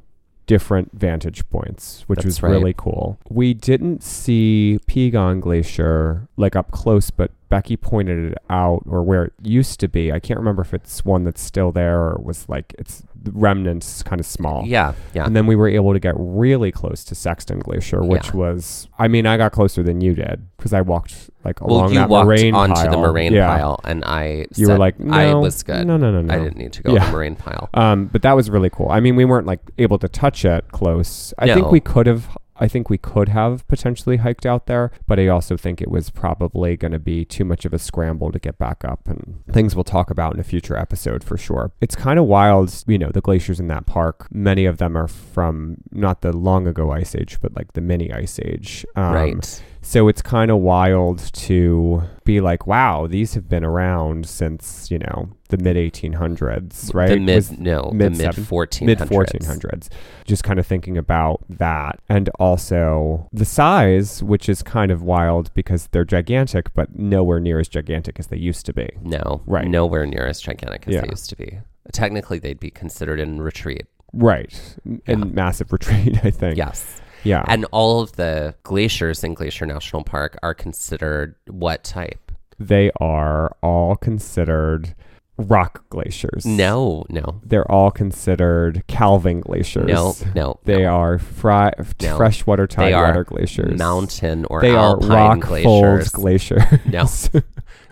different 0.45 0.91
vantage 0.91 1.49
points, 1.49 2.03
which 2.07 2.17
That's 2.17 2.25
was 2.25 2.43
right. 2.43 2.51
really 2.51 2.73
cool. 2.77 3.17
We 3.29 3.53
didn't 3.53 4.03
see 4.03 4.79
Piegan 4.85 5.39
Glacier 5.39 6.27
like 6.35 6.57
up 6.57 6.71
close, 6.71 7.09
but 7.09 7.31
Becky 7.51 7.75
pointed 7.77 8.31
it 8.31 8.37
out 8.49 8.81
or 8.87 9.03
where 9.03 9.25
it 9.25 9.33
used 9.43 9.79
to 9.81 9.87
be. 9.87 10.11
I 10.11 10.19
can't 10.19 10.39
remember 10.39 10.61
if 10.63 10.73
it's 10.73 11.03
one 11.05 11.25
that's 11.25 11.41
still 11.41 11.71
there 11.71 11.99
or 11.99 12.19
was 12.23 12.47
like 12.49 12.73
it's 12.79 13.03
remnants 13.33 14.01
kind 14.03 14.19
of 14.19 14.25
small. 14.25 14.63
Yeah, 14.65 14.93
yeah. 15.13 15.25
And 15.25 15.35
then 15.35 15.45
we 15.45 15.55
were 15.55 15.67
able 15.67 15.93
to 15.93 15.99
get 15.99 16.15
really 16.17 16.71
close 16.71 17.03
to 17.03 17.13
Sexton 17.13 17.59
Glacier, 17.59 18.01
which 18.03 18.27
Yeah. 18.29 18.35
was, 18.37 18.87
I 18.97 19.07
mean, 19.09 19.27
I 19.27 19.37
got 19.37 19.51
closer 19.51 19.83
than 19.83 20.01
you 20.01 20.15
did 20.15 20.47
because 20.57 20.73
I 20.73 20.81
walked 20.81 21.29
like 21.43 21.59
well, 21.61 21.75
along 21.77 21.89
you 21.89 21.99
that 21.99 22.09
walked 22.09 22.25
moraine 22.25 22.55
onto 22.55 22.73
pile. 22.75 22.91
the 22.91 22.97
moraine 22.97 23.33
Yeah. 23.33 23.47
pile, 23.47 23.79
and 23.83 24.03
I 24.05 24.45
You 24.55 24.65
said 24.65 24.69
were 24.69 24.77
like, 24.79 24.99
no, 24.99 25.13
I 25.13 25.33
was 25.33 25.61
good. 25.61 25.85
No, 25.85 25.97
no, 25.97 26.09
no, 26.11 26.21
no. 26.21 26.33
I 26.33 26.37
didn't 26.37 26.57
need 26.57 26.71
to 26.73 26.83
go 26.83 26.93
Yeah. 26.93 26.99
to 27.01 27.05
the 27.07 27.11
moraine 27.11 27.35
pile. 27.35 27.69
Um, 27.73 28.05
but 28.05 28.21
that 28.23 28.33
was 28.33 28.49
really 28.49 28.69
cool. 28.69 28.87
I 28.89 28.99
mean, 29.01 29.15
we 29.15 29.25
weren't 29.25 29.45
like 29.45 29.59
able 29.77 29.99
to 29.99 30.07
touch 30.07 30.45
it 30.45 30.71
close. 30.71 31.33
I 31.37 31.53
think 31.53 31.69
we 31.71 31.79
could 31.81 32.07
have 32.07 32.29
I 32.61 32.67
think 32.67 32.91
we 32.91 32.99
could 32.99 33.29
have 33.29 33.67
potentially 33.67 34.17
hiked 34.17 34.45
out 34.45 34.67
there, 34.67 34.91
but 35.07 35.19
I 35.19 35.27
also 35.27 35.57
think 35.57 35.81
it 35.81 35.89
was 35.89 36.11
probably 36.11 36.77
going 36.77 36.91
to 36.91 36.99
be 36.99 37.25
too 37.25 37.43
much 37.43 37.65
of 37.65 37.73
a 37.73 37.79
scramble 37.79 38.31
to 38.31 38.37
get 38.37 38.59
back 38.59 38.85
up 38.85 39.07
and 39.07 39.41
things 39.51 39.75
we'll 39.75 39.83
talk 39.83 40.11
about 40.11 40.35
in 40.35 40.39
a 40.39 40.43
future 40.43 40.77
episode 40.77 41.23
for 41.23 41.37
sure. 41.37 41.71
It's 41.81 41.95
kind 41.95 42.19
of 42.19 42.25
wild, 42.25 42.83
you 42.85 42.99
know, 42.99 43.09
the 43.09 43.19
glaciers 43.19 43.59
in 43.59 43.67
that 43.69 43.87
park. 43.87 44.27
Many 44.31 44.65
of 44.65 44.77
them 44.77 44.95
are 44.95 45.07
from 45.07 45.77
not 45.91 46.21
the 46.21 46.37
long 46.37 46.67
ago 46.67 46.91
ice 46.91 47.15
age, 47.15 47.39
but 47.41 47.55
like 47.55 47.73
the 47.73 47.81
mini 47.81 48.13
ice 48.13 48.39
age. 48.39 48.85
Um, 48.95 49.13
right. 49.13 49.63
So 49.83 50.07
it's 50.07 50.21
kind 50.21 50.51
of 50.51 50.57
wild 50.59 51.17
to 51.33 52.03
be 52.23 52.39
like, 52.39 52.67
wow, 52.67 53.07
these 53.07 53.33
have 53.33 53.49
been 53.49 53.63
around 53.63 54.27
since, 54.27 54.91
you 54.91 54.99
know, 54.99 55.29
the 55.49 55.57
mid 55.57 55.75
1800s, 55.75 56.93
right? 56.93 57.09
The 57.09 57.19
mid 57.19 57.35
Was 57.35 57.51
no, 57.57 57.89
mid 57.93 58.13
the 58.15 58.25
mid 58.25 58.35
1400s. 58.35 58.85
mid 58.85 58.99
1400s. 58.99 59.89
Just 60.25 60.43
kind 60.43 60.59
of 60.59 60.67
thinking 60.67 60.97
about 60.97 61.43
that. 61.49 61.99
And 62.07 62.29
also 62.39 63.27
the 63.33 63.43
size, 63.43 64.21
which 64.21 64.47
is 64.47 64.61
kind 64.61 64.91
of 64.91 65.01
wild 65.01 65.51
because 65.55 65.87
they're 65.87 66.05
gigantic, 66.05 66.73
but 66.75 66.95
nowhere 66.97 67.39
near 67.39 67.59
as 67.59 67.67
gigantic 67.67 68.19
as 68.19 68.27
they 68.27 68.37
used 68.37 68.65
to 68.67 68.73
be. 68.73 68.87
No, 69.01 69.41
Right. 69.47 69.67
nowhere 69.67 70.05
near 70.05 70.27
as 70.27 70.39
gigantic 70.39 70.87
as 70.87 70.93
Yeah. 70.93 71.01
they 71.01 71.09
used 71.09 71.29
to 71.31 71.35
be. 71.35 71.59
Technically, 71.91 72.37
they'd 72.37 72.59
be 72.59 72.69
considered 72.69 73.19
in 73.19 73.41
retreat. 73.41 73.87
Right. 74.13 74.77
In 75.07 75.33
massive 75.33 75.71
retreat, 75.73 76.19
I 76.23 76.29
think. 76.29 76.55
Yes. 76.55 77.01
Yeah. 77.23 77.43
And 77.47 77.65
all 77.71 78.01
of 78.01 78.13
the 78.13 78.55
glaciers 78.63 79.23
in 79.23 79.33
Glacier 79.33 79.65
National 79.65 80.03
Park 80.03 80.37
are 80.43 80.53
considered 80.53 81.35
what 81.47 81.83
type? 81.83 82.17
they 82.59 82.91
are 82.99 83.55
all 83.63 83.95
considered 83.95 84.93
rock 85.35 85.83
glaciers. 85.89 86.45
No, 86.45 87.03
no, 87.09 87.41
They're 87.43 87.69
all 87.71 87.89
considered 87.89 88.83
calving 88.87 89.41
glaciers. 89.41 89.87
no, 89.87 90.13
no. 90.35 90.59
They 90.65 90.83
no. 90.83 90.89
are 90.89 91.17
fri- 91.17 91.71
No. 92.03 92.17
freshwater 92.17 92.67
They 92.67 92.93
are 92.93 93.01
tidewater 93.07 93.23
glaciers. 93.23 93.79
mountain 93.79 94.45
or 94.45 94.61
They 94.61 94.75
are 94.75 94.95
rock 94.99 95.39
glaciers. 95.39 95.63
fold 95.65 96.11
glaciers. 96.11 96.61
No. 96.85 97.07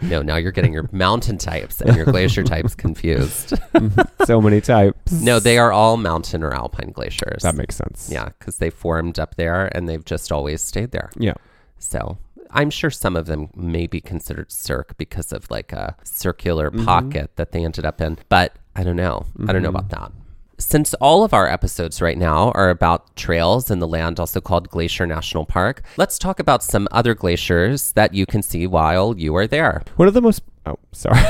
No, 0.02 0.22
now 0.22 0.38
you're 0.38 0.52
getting 0.52 0.74
your 0.74 0.88
mountain 0.92 1.38
types 1.38 1.82
and 1.82 1.96
your 1.96 2.06
glacier 2.06 2.44
types 2.44 2.76
confused. 2.76 3.54
so 4.26 4.42
many 4.42 4.62
types. 4.62 5.12
no, 5.12 5.40
they 5.40 5.58
are 5.58 5.72
all 5.72 5.98
mountain 5.98 6.44
or 6.44 6.54
alpine 6.54 6.92
glaciers. 6.92 7.44
That 7.44 7.56
makes 7.56 7.76
sense. 7.76 8.10
yeah, 8.12 8.30
because 8.38 8.58
they 8.58 8.70
formed 8.70 9.20
up 9.20 9.36
there 9.36 9.70
and 9.76 9.88
they've 9.90 10.06
just 10.06 10.32
always 10.32 10.64
stayed 10.64 10.92
there. 10.92 11.10
Yeah. 11.18 11.34
So 11.78 12.18
I'm 12.52 12.70
sure 12.70 12.90
some 12.90 13.16
of 13.16 13.26
them 13.26 13.50
may 13.56 13.88
be 13.88 14.02
considered 14.02 14.52
cirque 14.52 14.98
because 14.98 15.32
of 15.32 15.50
like 15.52 15.72
a 15.74 15.96
circular 16.04 16.72
Mm-hmm. 16.72 16.86
pocket 16.86 17.32
that 17.36 17.52
they 17.52 17.64
ended 17.66 17.86
up 17.86 18.02
in. 18.02 18.18
But 18.30 18.56
I 18.76 18.84
don't 18.84 18.96
know. 18.96 19.26
I 19.48 19.52
don't 19.54 19.62
know 19.62 19.70
Mm-hmm. 19.70 19.76
about 19.78 19.90
that. 19.90 20.12
Since 20.60 20.94
all 20.96 21.24
of 21.24 21.34
our 21.34 21.48
episodes 21.48 22.02
right 22.02 22.18
now 22.18 22.52
are 22.52 22.70
about 22.70 23.16
trails 23.16 23.72
in 23.72 23.80
the 23.80 23.88
land 23.88 24.20
also 24.20 24.42
called 24.42 24.70
Glacier 24.70 25.08
National 25.08 25.46
Park, 25.46 25.82
let's 25.96 26.20
talk 26.20 26.38
about 26.38 26.64
some 26.64 26.86
other 26.92 27.16
glaciers 27.16 27.94
that 27.94 28.14
you 28.14 28.26
can 28.26 28.44
see 28.44 28.68
while 28.68 29.18
you 29.18 29.34
are 29.38 29.48
there. 29.48 29.84
One 29.96 30.10
of 30.10 30.14
the 30.14 30.22
most. 30.22 30.42
Oh, 30.66 30.78
sorry. 30.92 31.20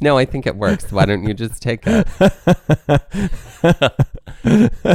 No, 0.00 0.18
I 0.18 0.24
think 0.24 0.46
it 0.46 0.56
works. 0.56 0.92
Why 0.92 1.04
don't 1.06 1.24
you 1.24 1.34
just 1.34 1.62
take 1.62 1.82
it? 1.86 2.06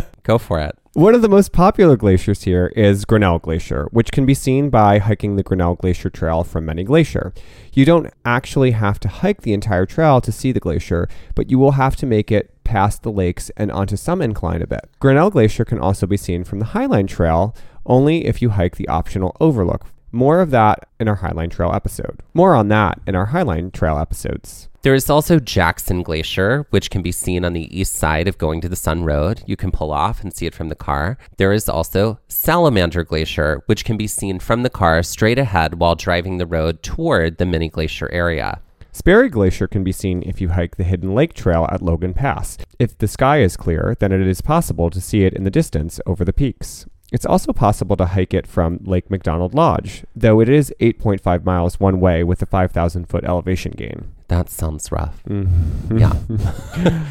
Go 0.24 0.38
for 0.38 0.60
it. 0.60 0.78
One 0.94 1.16
of 1.16 1.22
the 1.22 1.30
most 1.30 1.54
popular 1.54 1.96
glaciers 1.96 2.44
here 2.44 2.68
is 2.76 3.06
Grinnell 3.06 3.40
Glacier, 3.40 3.88
which 3.92 4.12
can 4.12 4.26
be 4.26 4.34
seen 4.34 4.70
by 4.70 4.98
hiking 4.98 5.38
the 5.38 5.42
Grinnell 5.42 5.76
Glacier 5.76 6.10
Trail 6.10 6.44
from 6.44 6.66
Many 6.66 6.84
Glacier. 6.84 7.34
You 7.72 7.86
don't 7.86 8.12
actually 8.26 8.72
have 8.72 9.00
to 9.00 9.08
hike 9.08 9.44
the 9.44 9.54
entire 9.54 9.86
trail 9.86 10.20
to 10.20 10.34
see 10.34 10.52
the 10.52 10.60
glacier, 10.60 11.08
but 11.34 11.50
you 11.50 11.58
will 11.58 11.72
have 11.72 11.96
to 11.96 12.06
make 12.06 12.30
it 12.30 12.54
past 12.66 13.04
the 13.04 13.12
lakes 13.12 13.50
and 13.56 13.72
onto 13.72 13.96
some 13.96 14.22
incline 14.22 14.62
a 14.62 14.68
bit. 14.68 14.90
Grinnell 15.00 15.30
Glacier 15.30 15.64
can 15.64 15.80
also 15.80 16.06
be 16.06 16.18
seen 16.18 16.44
from 16.44 16.60
the 16.60 16.66
Highline 16.66 17.08
Trail, 17.08 17.56
only 17.86 18.26
if 18.26 18.42
you 18.42 18.50
hike 18.50 18.76
the 18.76 18.90
optional 18.90 19.38
overlook. 19.40 19.86
More 20.12 20.42
of 20.42 20.52
that 20.52 20.90
in 21.00 21.08
our 21.08 21.18
Highline 21.18 21.52
Trail 21.52 21.72
episode. 21.74 22.22
More 22.34 22.54
on 22.54 22.68
that 22.68 23.00
in 23.08 23.16
our 23.16 23.28
Highline 23.28 23.72
Trail 23.72 23.98
episodes. 23.98 24.68
There 24.82 24.94
is 24.94 25.10
also 25.10 25.40
Jackson 25.40 26.04
Glacier, 26.04 26.66
which 26.72 26.90
can 26.90 27.02
be 27.02 27.12
seen 27.12 27.46
on 27.46 27.54
the 27.54 27.80
east 27.80 27.94
side 27.94 28.28
of 28.28 28.38
going 28.38 28.62
to 28.62 28.70
the 28.70 28.76
Sun 28.76 29.06
Road. 29.06 29.44
You 29.46 29.56
can 29.56 29.72
pull 29.72 29.92
off 29.92 30.22
and 30.22 30.34
see 30.34 30.48
it 30.48 30.56
from 30.56 30.70
the 30.70 30.76
car. 30.76 31.18
There 31.38 31.54
is 31.54 31.70
also 31.70 32.20
Salamander 32.28 33.04
Glacier, 33.04 33.62
which 33.68 33.86
can 33.86 33.96
be 33.96 34.08
seen 34.08 34.40
from 34.40 34.64
the 34.64 34.70
car 34.70 35.04
straight 35.04 35.40
ahead 35.40 35.76
while 35.76 35.96
driving 35.96 36.40
the 36.40 36.48
road 36.48 36.84
toward 36.84 37.38
the 37.38 37.46
Many 37.46 37.70
Glacier 37.70 38.10
area. 38.12 38.60
Sperry 38.92 39.30
Glacier 39.30 39.68
can 39.68 39.86
be 39.86 39.94
seen 39.94 40.22
if 40.24 40.42
you 40.42 40.50
hike 40.50 40.76
the 40.76 40.84
Hidden 40.84 41.16
Lake 41.16 41.34
Trail 41.34 41.70
at 41.72 41.82
Logan 41.82 42.14
Pass. 42.14 42.58
If 42.78 42.98
the 42.98 43.08
sky 43.08 43.42
is 43.42 43.56
clear, 43.56 43.96
then 44.00 44.12
it 44.12 44.28
is 44.28 44.42
possible 44.42 44.90
to 44.90 45.00
see 45.00 45.24
it 45.24 45.34
in 45.34 45.46
the 45.46 45.50
distance 45.50 46.02
over 46.06 46.26
the 46.26 46.34
peaks. 46.34 46.86
It's 47.12 47.26
also 47.26 47.52
possible 47.52 47.98
to 47.98 48.06
hike 48.06 48.34
it 48.34 48.48
from 48.48 48.80
Lake 48.86 49.12
McDonald 49.12 49.54
Lodge, 49.54 50.06
though 50.16 50.40
it 50.40 50.48
is 50.48 50.74
8.5 50.80 51.44
miles 51.44 51.78
one 51.80 52.00
way 52.00 52.24
with 52.24 52.42
a 52.42 52.46
5,000 52.46 53.06
foot 53.10 53.26
elevation 53.26 53.74
gain. 53.76 54.14
That 54.30 54.50
sounds 54.50 54.90
rough. 54.94 55.22
Mhm. 55.28 56.00
Yeah. 56.00 56.14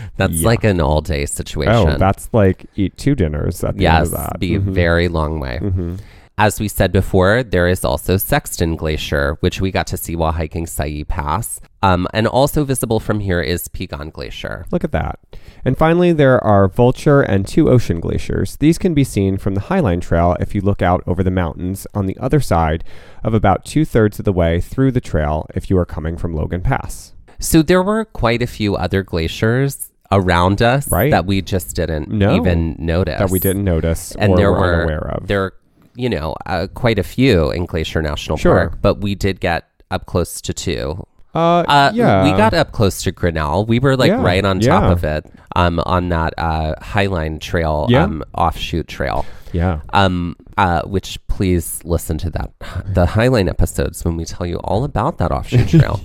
That's 0.17 0.33
Yeah. 0.41 0.47
like 0.47 0.65
an 0.65 0.81
all 0.81 1.03
day 1.03 1.27
situation. 1.27 1.75
Oh, 1.75 1.99
that's 1.99 2.31
like 2.33 2.65
eat 2.77 2.97
two 2.97 3.15
dinners 3.15 3.63
at 3.63 3.77
the 3.77 3.87
end 3.87 3.99
yes, 3.99 4.07
of 4.07 4.13
that. 4.13 4.41
be 4.41 4.55
a 4.55 4.59
Mhm. 4.61 4.73
very 4.73 5.09
long 5.09 5.39
way. 5.39 5.59
Mhm. 5.63 5.99
As 6.43 6.59
we 6.59 6.69
said 6.69 6.91
before, 6.91 7.43
there 7.43 7.69
is 7.69 7.85
also 7.85 8.17
Sexton 8.17 8.75
Glacier, 8.75 9.37
which 9.41 9.61
we 9.61 9.71
got 9.71 9.87
to 9.89 9.99
see 9.99 10.17
while 10.17 10.33
hiking 10.33 10.65
Siyeh 10.65 11.07
Pass. 11.07 11.61
Um, 11.83 12.09
and 12.15 12.27
also 12.27 12.65
visible 12.65 12.99
from 12.99 13.21
here 13.21 13.43
is 13.43 13.69
Piegan 13.69 14.11
Glacier. 14.11 14.65
Look 14.71 14.83
at 14.83 14.91
that. 14.93 15.19
And 15.67 15.77
finally, 15.77 16.15
there 16.15 16.43
are 16.43 16.67
Vulture 16.67 17.21
and 17.21 17.47
two 17.47 17.69
ocean 17.69 18.01
glaciers. 18.01 18.57
These 18.57 18.79
can 18.79 18.95
be 18.95 19.05
seen 19.05 19.37
from 19.37 19.55
the 19.55 19.61
Highline 19.61 20.01
Trail 20.01 20.35
if 20.41 20.55
you 20.55 20.63
look 20.63 20.81
out 20.81 21.05
over 21.07 21.23
the 21.23 21.31
mountains 21.31 21.87
on 21.93 22.07
the 22.07 22.17
other 22.17 22.41
side 22.41 22.85
of 23.23 23.35
about 23.35 23.67
two 23.67 23.85
thirds 23.85 24.19
of 24.19 24.25
the 24.25 24.33
way 24.33 24.63
through 24.63 24.93
the 24.93 25.01
trail 25.03 25.47
if 25.55 25.69
you 25.69 25.77
are 25.77 25.85
coming 25.85 26.17
from 26.17 26.33
Logan 26.35 26.63
Pass. 26.63 27.13
So 27.39 27.61
there 27.61 27.83
were 27.83 28.07
quite 28.07 28.41
a 28.41 28.47
few 28.47 28.77
other 28.77 29.03
glaciers 29.03 29.93
around 30.11 30.61
us 30.63 30.91
Right. 30.91 31.11
that 31.11 31.25
we 31.27 31.41
just 31.43 31.77
didn't 31.77 32.09
No. 32.11 32.35
even 32.35 32.77
notice. 32.79 33.19
That 33.19 33.31
we 33.31 33.39
didn't 33.39 33.63
notice 33.63 34.13
And 34.19 34.33
or 34.33 34.37
there 34.39 34.51
were 34.53 34.75
unaware 34.75 35.09
of. 35.17 35.27
there, 35.29 35.53
you 35.95 36.09
know, 36.09 36.35
uh, 36.47 36.67
quite 36.75 36.99
a 36.99 37.03
few 37.03 37.51
in 37.51 37.67
Glacier 37.67 38.03
National 38.03 38.37
Sure. 38.37 38.69
Park, 38.69 38.79
but 38.83 39.01
we 39.01 39.15
did 39.15 39.41
get 39.41 39.69
up 39.91 40.07
close 40.07 40.41
to 40.43 40.53
two. 40.53 41.07
uh, 41.35 41.39
Uh, 41.69 41.91
yeah. 41.95 42.25
we 42.25 42.31
got 42.33 42.55
up 42.55 42.73
close 42.73 43.03
to 43.03 43.13
Grinnell. 43.13 43.65
We 43.67 43.79
were 43.79 43.97
like 43.97 44.09
Yeah, 44.11 44.23
right 44.23 44.45
on 44.45 44.61
top 44.61 44.83
yeah. 44.85 44.91
of 44.93 45.05
it, 45.05 45.27
um, 45.57 45.81
on 45.87 46.09
that 46.11 46.35
uh, 46.39 46.75
Highline 46.81 47.41
Trail, 47.41 47.87
Yeah. 47.89 48.05
um, 48.05 48.23
offshoot 48.37 48.89
trail. 48.89 49.25
Yeah. 49.53 49.81
Um, 49.93 50.37
uh, 50.59 50.83
which 50.83 51.19
please 51.27 51.81
listen 51.85 52.19
to 52.19 52.31
that 52.31 52.53
the 52.95 53.07
Highline 53.07 53.49
episodes 53.49 54.05
when 54.05 54.17
we 54.17 54.25
tell 54.25 54.47
you 54.47 54.57
all 54.59 54.85
about 54.85 55.19
that 55.19 55.33
offshoot 55.33 55.69
trail. 55.81 56.01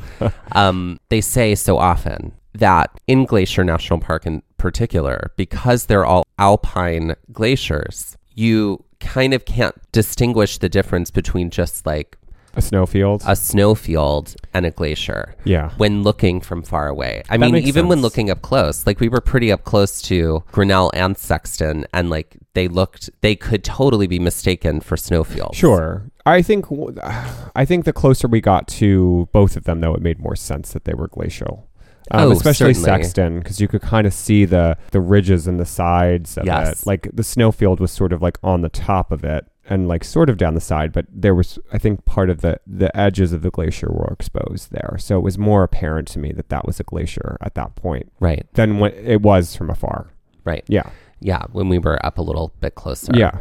um, 0.53 0.99
they 1.09 1.21
say 1.21 1.53
so 1.55 1.77
often 1.77 2.31
that 2.53 2.89
in 3.05 3.25
Glacier 3.25 3.63
National 3.63 3.99
Park 3.99 4.25
in 4.25 4.41
particular, 4.57 5.31
because 5.37 5.85
they're 5.87 6.05
all 6.05 6.25
alpine 6.39 7.15
glaciers, 7.33 8.17
you 8.35 8.83
kind 8.99 9.33
of 9.33 9.45
can't 9.45 9.75
distinguish 9.91 10.57
the 10.59 10.69
difference 10.69 11.09
between 11.11 11.49
just 11.49 11.85
like 11.85 12.17
A 12.55 12.61
snowfield. 12.61 13.23
a 13.27 13.35
snowfield 13.35 14.35
and 14.53 14.65
a 14.65 14.71
glacier 14.71 15.35
yeah. 15.43 15.71
when 15.77 16.03
looking 16.03 16.39
from 16.41 16.61
far 16.63 16.87
away. 16.87 17.23
I 17.29 17.37
That 17.37 17.51
mean, 17.51 17.55
even 17.63 17.87
when 17.87 18.01
looking 18.01 18.29
up 18.29 18.41
close, 18.41 18.85
like 18.87 18.99
we 18.99 19.09
were 19.09 19.21
pretty 19.21 19.51
up 19.51 19.63
close 19.65 20.01
to 20.03 20.43
Grinnell 20.51 20.91
and 20.93 21.17
Sexton, 21.17 21.85
and 21.93 22.09
like 22.09 22.37
they 22.53 22.67
looked, 22.67 23.09
they 23.21 23.35
could 23.35 23.63
totally 23.63 24.07
be 24.07 24.19
mistaken 24.19 24.79
for 24.79 24.95
snowfields. 24.95 25.57
Sure. 25.57 26.09
I 26.25 26.41
think 26.41 26.65
I 27.55 27.65
think 27.65 27.85
the 27.85 27.93
closer 27.93 28.27
we 28.27 28.41
got 28.41 28.67
to 28.79 29.27
both 29.31 29.55
of 29.57 29.65
them, 29.65 29.81
though, 29.81 29.93
it 29.93 30.01
made 30.01 30.19
more 30.19 30.35
sense 30.35 30.71
that 30.73 30.85
they 30.85 30.93
were 30.93 31.07
glacial. 31.07 31.67
Um, 32.11 32.27
Oh, 32.27 32.31
especially 32.31 32.73
certainly. 32.73 33.03
Sexton, 33.03 33.39
because 33.39 33.59
you 33.59 33.67
could 33.67 33.81
kind 33.81 34.05
of 34.05 34.13
see 34.13 34.45
the 34.45 34.77
the 34.91 35.01
ridges 35.01 35.47
and 35.47 35.59
the 35.59 35.65
sides 35.65 36.37
of 36.37 36.45
Yes. 36.45 36.81
it. 36.81 36.87
Like 36.87 37.09
the 37.13 37.23
snowfield 37.23 37.79
was 37.79 37.91
sort 37.91 38.13
of 38.13 38.21
like 38.21 38.37
on 38.43 38.61
the 38.61 38.69
top 38.69 39.11
of 39.11 39.23
it 39.23 39.47
and 39.67 39.87
like 39.87 40.03
sort 40.03 40.29
of 40.29 40.37
down 40.37 40.53
the 40.53 40.61
side, 40.61 40.91
but 40.93 41.05
there 41.11 41.33
was 41.33 41.57
I 41.73 41.79
think 41.79 42.05
part 42.05 42.29
of 42.29 42.41
the 42.41 42.59
the 42.67 42.95
edges 42.95 43.33
of 43.33 43.41
the 43.41 43.49
glacier 43.49 43.89
were 43.91 44.11
exposed 44.13 44.71
there, 44.71 44.97
so 44.99 45.17
it 45.17 45.21
was 45.23 45.37
more 45.39 45.63
apparent 45.63 46.07
to 46.09 46.19
me 46.19 46.31
that 46.33 46.49
that 46.49 46.65
was 46.67 46.79
a 46.79 46.83
glacier 46.83 47.37
at 47.41 47.55
that 47.55 47.75
point 47.75 48.11
Right, 48.19 48.45
than 48.53 48.77
when 48.79 48.91
it 48.93 49.21
was 49.23 49.55
from 49.55 49.69
afar. 49.71 50.11
right. 50.43 50.63
Yeah. 50.67 50.89
Yeah, 51.21 51.43
when 51.53 51.69
we 51.69 51.79
were 51.79 52.05
up 52.05 52.19
a 52.19 52.21
little 52.21 52.53
bit 52.59 52.75
closer. 52.75 53.11
Yeah. 53.15 53.31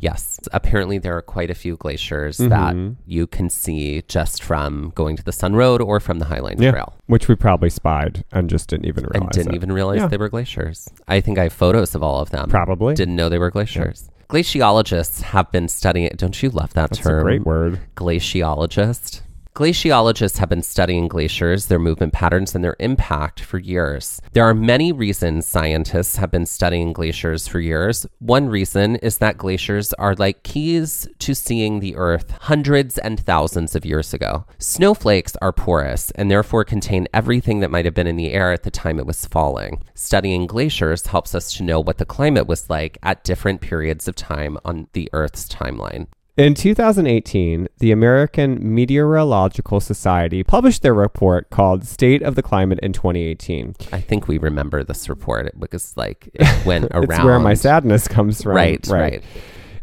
Yes. 0.00 0.40
Apparently, 0.52 0.98
there 0.98 1.16
are 1.16 1.22
quite 1.22 1.50
a 1.50 1.54
few 1.54 1.76
glaciers 1.76 2.38
Mhm. 2.38 2.48
that 2.48 2.96
you 3.06 3.26
can 3.26 3.50
see 3.50 4.02
just 4.08 4.42
from 4.42 4.92
Going-to-the-Sun 4.94 5.54
Road 5.54 5.80
or 5.82 6.00
from 6.00 6.18
the 6.18 6.24
Highline 6.26 6.60
Yeah. 6.60 6.70
Trail. 6.72 6.94
Which 7.06 7.28
we 7.28 7.34
probably 7.36 7.70
spied 7.70 8.24
and 8.32 8.48
just 8.50 8.68
didn't 8.68 8.86
even 8.86 9.04
realize. 9.04 9.20
and 9.22 9.30
didn't 9.30 9.52
it. 9.52 9.56
even 9.56 9.72
realize 9.72 9.98
Yeah. 9.98 10.06
they 10.08 10.16
were 10.16 10.28
glaciers. 10.30 10.88
I 11.06 11.20
think 11.20 11.38
I 11.38 11.44
have 11.44 11.52
photos 11.52 11.94
of 11.94 12.02
all 12.02 12.20
of 12.20 12.30
them. 12.30 12.48
Probably. 12.48 12.94
Didn't 12.94 13.14
know 13.16 13.28
they 13.28 13.38
were 13.38 13.50
glaciers. 13.50 14.08
Glaciologists 14.30 15.22
have 15.22 15.50
been 15.52 15.68
studying 15.68 16.06
it. 16.06 16.16
Don't 16.16 16.40
you 16.42 16.50
love 16.50 16.72
that 16.74 16.90
That's 16.90 17.02
term? 17.02 17.20
a 17.20 17.22
great 17.22 17.44
word. 17.44 17.80
Glaciologist. 17.96 19.22
Glaciologists 19.54 20.38
have 20.38 20.48
been 20.48 20.62
studying 20.62 21.08
glaciers, 21.08 21.66
their 21.66 21.80
movement 21.80 22.12
patterns, 22.12 22.54
and 22.54 22.62
their 22.62 22.76
impact 22.78 23.40
for 23.40 23.58
years. 23.58 24.22
There 24.32 24.44
are 24.44 24.54
many 24.54 24.92
reasons 24.92 25.44
scientists 25.44 26.16
have 26.16 26.30
been 26.30 26.46
studying 26.46 26.92
glaciers 26.92 27.48
for 27.48 27.58
years. 27.58 28.06
One 28.20 28.48
reason 28.48 28.94
is 28.96 29.18
that 29.18 29.38
glaciers 29.38 29.92
are 29.94 30.14
like 30.14 30.44
keys 30.44 31.08
to 31.18 31.34
seeing 31.34 31.80
the 31.80 31.96
Earth 31.96 32.30
hundreds 32.42 32.96
and 32.96 33.18
thousands 33.18 33.74
of 33.74 33.84
years 33.84 34.14
ago. 34.14 34.46
Snowflakes 34.58 35.36
are 35.42 35.52
porous 35.52 36.12
and 36.12 36.30
therefore 36.30 36.64
contain 36.64 37.08
everything 37.12 37.58
that 37.58 37.72
might 37.72 37.84
have 37.84 37.94
been 37.94 38.06
in 38.06 38.16
the 38.16 38.32
air 38.32 38.52
at 38.52 38.62
the 38.62 38.70
time 38.70 39.00
it 39.00 39.06
was 39.06 39.26
falling. 39.26 39.82
Studying 39.94 40.46
glaciers 40.46 41.08
helps 41.08 41.34
us 41.34 41.52
to 41.54 41.64
know 41.64 41.80
what 41.80 41.98
the 41.98 42.04
climate 42.04 42.46
was 42.46 42.70
like 42.70 42.98
at 43.02 43.24
different 43.24 43.60
periods 43.60 44.06
of 44.06 44.14
time 44.14 44.58
on 44.64 44.86
the 44.92 45.10
Earth's 45.12 45.48
timeline. 45.48 46.06
In 46.40 46.54
2018, 46.54 47.68
the 47.80 47.92
American 47.92 48.74
Meteorological 48.74 49.78
Society 49.78 50.42
published 50.42 50.80
their 50.80 50.94
report 50.94 51.50
called 51.50 51.84
State 51.84 52.22
of 52.22 52.34
the 52.34 52.42
Climate 52.42 52.78
in 52.82 52.94
2018. 52.94 53.74
I 53.92 54.00
think 54.00 54.26
we 54.26 54.38
remember 54.38 54.82
this 54.82 55.10
report 55.10 55.52
because, 55.60 55.94
like, 55.98 56.30
it 56.32 56.48
went 56.64 56.86
around. 56.92 57.10
It's 57.10 57.24
where 57.24 57.38
my 57.38 57.52
sadness 57.52 58.08
comes 58.08 58.42
from. 58.42 58.52
Right, 58.52 58.86
right. 58.86 59.22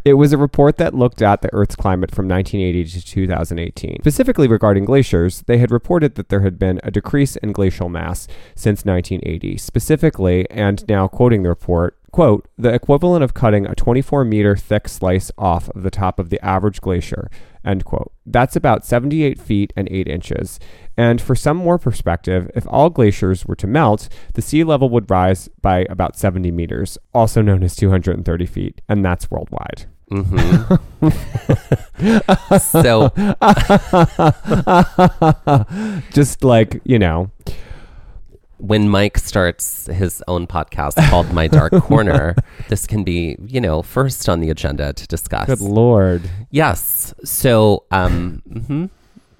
It 0.03 0.13
was 0.13 0.33
a 0.33 0.37
report 0.39 0.77
that 0.77 0.95
looked 0.95 1.21
at 1.21 1.43
the 1.43 1.53
Earth's 1.53 1.75
climate 1.75 2.09
from 2.09 2.27
1980 2.27 3.01
to 3.01 3.05
2018. 3.05 3.97
Specifically 3.99 4.47
regarding 4.47 4.85
glaciers, 4.85 5.43
they 5.43 5.59
had 5.59 5.69
reported 5.69 6.15
that 6.15 6.29
there 6.29 6.41
had 6.41 6.57
been 6.57 6.79
a 6.81 6.89
decrease 6.89 7.35
in 7.35 7.51
glacial 7.51 7.87
mass 7.87 8.27
since 8.55 8.83
1980. 8.83 9.57
Specifically, 9.57 10.49
and 10.49 10.87
now 10.87 11.07
quoting 11.07 11.43
the 11.43 11.49
report, 11.49 11.99
quote, 12.17 12.47
the 12.57 12.73
equivalent 12.73 13.23
of 13.23 13.35
cutting 13.35 13.67
a 13.67 13.75
24 13.75 14.25
meter 14.25 14.55
thick 14.55 14.87
slice 14.87 15.31
off 15.37 15.69
of 15.69 15.83
the 15.83 15.91
top 15.91 16.17
of 16.17 16.31
the 16.31 16.43
average 16.43 16.81
glacier, 16.81 17.29
end 17.63 17.85
quote. 17.85 18.11
That's 18.25 18.55
about 18.55 18.83
78 18.83 19.39
feet 19.39 19.71
and 19.75 19.87
8 19.91 20.07
inches. 20.07 20.59
And 20.97 21.21
for 21.21 21.35
some 21.35 21.57
more 21.57 21.77
perspective, 21.77 22.49
if 22.55 22.65
all 22.69 22.89
glaciers 22.89 23.45
were 23.45 23.55
to 23.57 23.67
melt, 23.67 24.09
the 24.33 24.41
sea 24.41 24.63
level 24.63 24.89
would 24.89 25.11
rise 25.11 25.47
by 25.61 25.85
about 25.91 26.17
70 26.17 26.49
meters, 26.49 26.97
also 27.13 27.43
known 27.43 27.61
as 27.61 27.75
230 27.75 28.47
feet, 28.47 28.81
and 28.89 29.05
that's 29.05 29.29
worldwide. 29.29 29.85
Mm-hmm. 30.11 30.73
so, 32.57 33.11
just 36.13 36.43
like, 36.43 36.81
you 36.83 36.97
know, 36.97 37.29
when 38.59 38.89
Mike 38.89 39.17
starts 39.17 39.85
his 39.87 40.23
own 40.27 40.47
podcast 40.47 40.95
called 41.09 41.31
My 41.31 41.47
Dark 41.47 41.73
Corner, 41.83 42.35
this 42.69 42.87
can 42.87 43.03
be, 43.03 43.37
you 43.45 43.61
know, 43.61 43.81
first 43.81 44.27
on 44.29 44.39
the 44.39 44.49
agenda 44.49 44.93
to 44.93 45.07
discuss. 45.07 45.47
good 45.47 45.61
lord. 45.61 46.29
Yes. 46.49 47.13
So, 47.23 47.85
um, 47.91 48.41
mhm, 48.49 48.89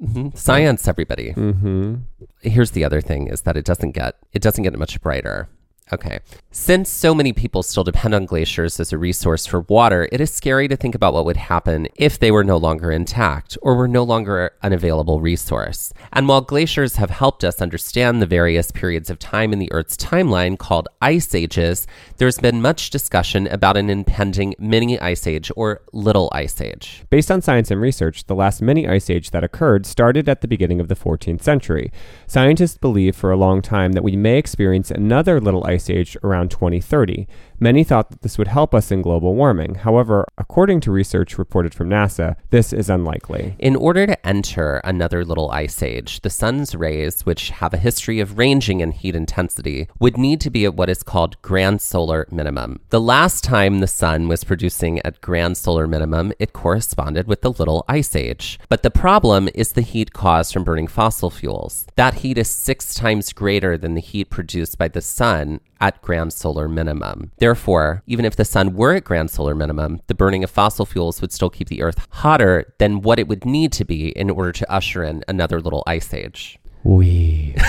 mhm. 0.04 0.38
science, 0.38 0.88
everybody. 0.88 1.34
Mm-hmm. 1.34 1.96
Here's 2.42 2.72
the 2.72 2.84
other 2.84 3.02
thing: 3.02 3.28
is 3.28 3.42
that 3.42 3.58
it 3.58 3.66
doesn't 3.66 3.92
get 3.92 4.16
it 4.34 4.42
doesn't 4.42 4.64
get 4.64 4.78
much 4.78 5.02
brighter. 5.02 5.50
Okay. 5.92 6.20
Since 6.60 6.90
so 6.90 7.14
many 7.14 7.34
people 7.34 7.62
still 7.62 7.84
depend 7.84 8.16
on 8.16 8.26
glaciers 8.26 8.80
as 8.80 8.92
a 8.92 8.98
resource 8.98 9.46
for 9.46 9.62
water, 9.70 10.10
it 10.12 10.20
is 10.20 10.34
scary 10.34 10.68
to 10.68 10.76
think 10.76 10.96
about 10.96 11.14
what 11.14 11.24
would 11.24 11.38
happen 11.38 11.88
if 11.96 12.18
they 12.18 12.32
were 12.32 12.44
no 12.44 12.58
longer 12.58 12.92
intact 12.92 13.58
or 13.62 13.76
were 13.76 13.88
no 13.88 14.04
longer 14.04 14.52
an 14.64 14.74
available 14.74 15.22
resource. 15.22 15.94
And 16.12 16.28
while 16.28 16.42
glaciers 16.42 16.96
have 16.96 17.12
helped 17.12 17.44
us 17.44 17.62
understand 17.62 18.22
the 18.22 18.26
various 18.26 18.72
periods 18.72 19.10
of 19.12 19.20
time 19.20 19.54
in 19.54 19.60
the 19.60 19.72
Earth's 19.72 19.96
timeline 19.96 20.58
called 20.58 20.90
ice 21.00 21.34
ages, 21.36 21.86
there's 22.18 22.40
been 22.40 22.62
much 22.62 22.90
discussion 22.90 23.48
about 23.48 23.78
an 23.78 23.92
impending 23.92 24.56
mini 24.58 25.00
ice 25.00 25.28
age 25.28 25.52
or 25.56 25.84
little 25.94 26.28
ice 26.34 26.60
age. 26.60 27.04
Based 27.12 27.32
on 27.32 27.42
science 27.42 27.70
and 27.70 27.80
research, 27.80 28.26
the 28.26 28.36
last 28.36 28.64
mini 28.64 28.88
ice 28.88 29.12
age 29.12 29.30
that 29.30 29.44
occurred 29.44 29.86
started 29.86 30.28
at 30.28 30.42
the 30.42 30.48
beginning 30.50 30.82
of 30.82 30.88
the 30.88 30.96
14th 30.96 31.44
century. 31.44 31.92
Scientists 32.26 32.80
believe 32.80 33.16
for 33.16 33.32
a 33.32 33.38
long 33.38 33.62
time 33.62 33.92
that 33.94 34.04
we 34.04 34.16
may 34.18 34.38
experience 34.40 34.90
another 34.90 35.40
little 35.40 35.64
ice 35.64 35.90
age 35.90 36.18
around 36.24 36.47
2030. 36.48 37.28
Many 37.60 37.84
thought 37.84 38.12
that 38.12 38.22
this 38.22 38.38
would 38.38 38.50
help 38.50 38.76
us 38.76 38.92
in 38.92 39.02
global 39.02 39.34
warming. 39.34 39.76
However, 39.76 40.28
according 40.38 40.80
to 40.82 40.92
research 40.92 41.40
reported 41.40 41.74
from 41.74 41.90
NASA, 41.90 42.36
this 42.52 42.72
is 42.72 42.88
unlikely. 42.88 43.56
In 43.58 43.76
order 43.76 44.06
to 44.06 44.28
enter 44.28 44.78
another 44.84 45.26
little 45.26 45.50
ice 45.50 45.82
age, 45.82 46.22
the 46.22 46.30
sun's 46.30 46.76
rays, 46.76 47.26
which 47.26 47.50
have 47.50 47.74
a 47.74 47.80
history 47.80 48.20
of 48.20 48.38
ranging 48.38 48.82
in 48.82 48.92
heat 48.92 49.16
intensity, 49.16 49.88
would 50.00 50.18
need 50.18 50.40
to 50.42 50.52
be 50.52 50.66
at 50.66 50.76
what 50.76 50.90
is 50.90 51.02
called 51.02 51.42
grand 51.42 51.82
solar 51.82 52.28
minimum. 52.30 52.80
The 52.90 53.02
last 53.02 53.44
time 53.44 53.80
the 53.80 53.88
sun 53.88 54.28
was 54.28 54.44
producing 54.44 55.00
at 55.00 55.22
grand 55.22 55.58
solar 55.58 55.88
minimum, 55.88 56.34
it 56.38 56.54
corresponded 56.54 57.28
with 57.28 57.42
the 57.42 57.52
little 57.52 57.86
ice 57.88 58.16
age. 58.16 58.60
But 58.70 58.84
the 58.84 58.92
problem 58.92 59.50
is 59.56 59.72
the 59.72 59.82
heat 59.82 60.14
caused 60.14 60.54
from 60.54 60.64
burning 60.64 60.88
fossil 60.88 61.32
fuels. 61.32 61.88
That 61.96 62.16
heat 62.16 62.38
is 62.38 62.50
six 62.50 62.94
times 62.94 63.34
greater 63.34 63.80
than 63.80 63.96
the 63.96 64.02
heat 64.02 64.30
produced 64.30 64.78
by 64.78 64.90
the 64.90 65.02
sun 65.02 65.60
at 65.80 66.02
grand 66.02 66.34
solar 66.34 66.68
minimum. 66.68 67.32
Therefore, 67.48 68.04
even 68.08 68.26
if 68.26 68.36
the 68.36 68.44
sun 68.44 68.74
were 68.74 68.94
at 68.96 69.06
grand 69.06 69.32
solar 69.32 69.56
minimum, 69.56 70.02
the 70.08 70.14
burning 70.14 70.44
of 70.44 70.52
fossil 70.52 70.86
fuels 70.86 71.22
would 71.22 71.32
still 71.32 71.50
keep 71.50 71.70
the 71.70 71.82
Earth 71.82 72.06
hotter 72.10 72.74
than 72.78 73.00
what 73.02 73.20
it 73.20 73.30
would 73.30 73.46
need 73.46 73.72
to 73.72 73.86
be 73.86 74.10
in 74.10 74.30
order 74.30 74.52
to 74.52 74.70
usher 74.70 75.02
in 75.02 75.24
another 75.30 75.62
little 75.62 75.82
ice 75.88 76.14
age. 76.14 76.60
We. 76.84 77.56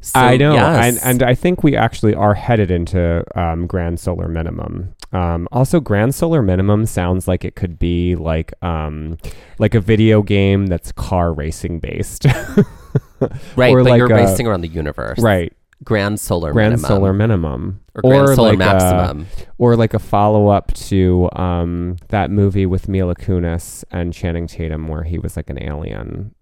So, 0.00 0.20
I 0.20 0.38
know, 0.38 0.54
yes. 0.54 1.02
and, 1.04 1.22
and 1.22 1.22
I 1.28 1.34
think 1.34 1.62
we 1.62 1.76
actually 1.76 2.14
are 2.14 2.32
headed 2.32 2.70
into 2.70 3.22
um, 3.38 3.66
grand 3.66 4.00
solar 4.00 4.26
minimum. 4.26 4.94
Um, 5.12 5.48
also, 5.52 5.80
grand 5.80 6.14
solar 6.14 6.40
minimum 6.40 6.86
sounds 6.86 7.28
like 7.28 7.44
it 7.44 7.56
could 7.56 7.78
be 7.78 8.16
like 8.16 8.54
um, 8.62 9.18
like 9.58 9.74
a 9.74 9.80
video 9.80 10.22
game 10.22 10.66
that's 10.66 10.92
car 10.92 11.34
racing 11.34 11.80
based, 11.80 12.24
right, 13.56 13.70
or 13.70 13.82
but 13.82 13.90
like 13.90 13.98
you're 13.98 14.10
a- 14.10 14.14
racing 14.14 14.46
around 14.46 14.62
the 14.62 14.68
universe. 14.68 15.18
right? 15.18 15.52
Grand 15.84 16.18
solar 16.18 16.52
Grand 16.52 16.72
minimum. 16.72 16.88
solar 16.88 17.12
minimum, 17.12 17.80
or 17.94 18.02
grand 18.02 18.36
solar 18.36 18.48
like 18.50 18.56
a- 18.56 18.58
maximum. 18.58 19.26
or 19.58 19.76
like 19.76 19.94
a 19.94 19.98
follow 19.98 20.48
up 20.48 20.72
to 20.74 21.28
um, 21.34 21.96
that 22.08 22.30
movie 22.30 22.66
with 22.66 22.88
Mila 22.88 23.14
Kunis 23.14 23.84
and 23.90 24.12
Channing 24.12 24.46
Tatum, 24.48 24.88
where 24.88 25.04
he 25.04 25.18
was 25.18 25.36
like 25.36 25.48
an 25.50 25.62
alien. 25.62 26.34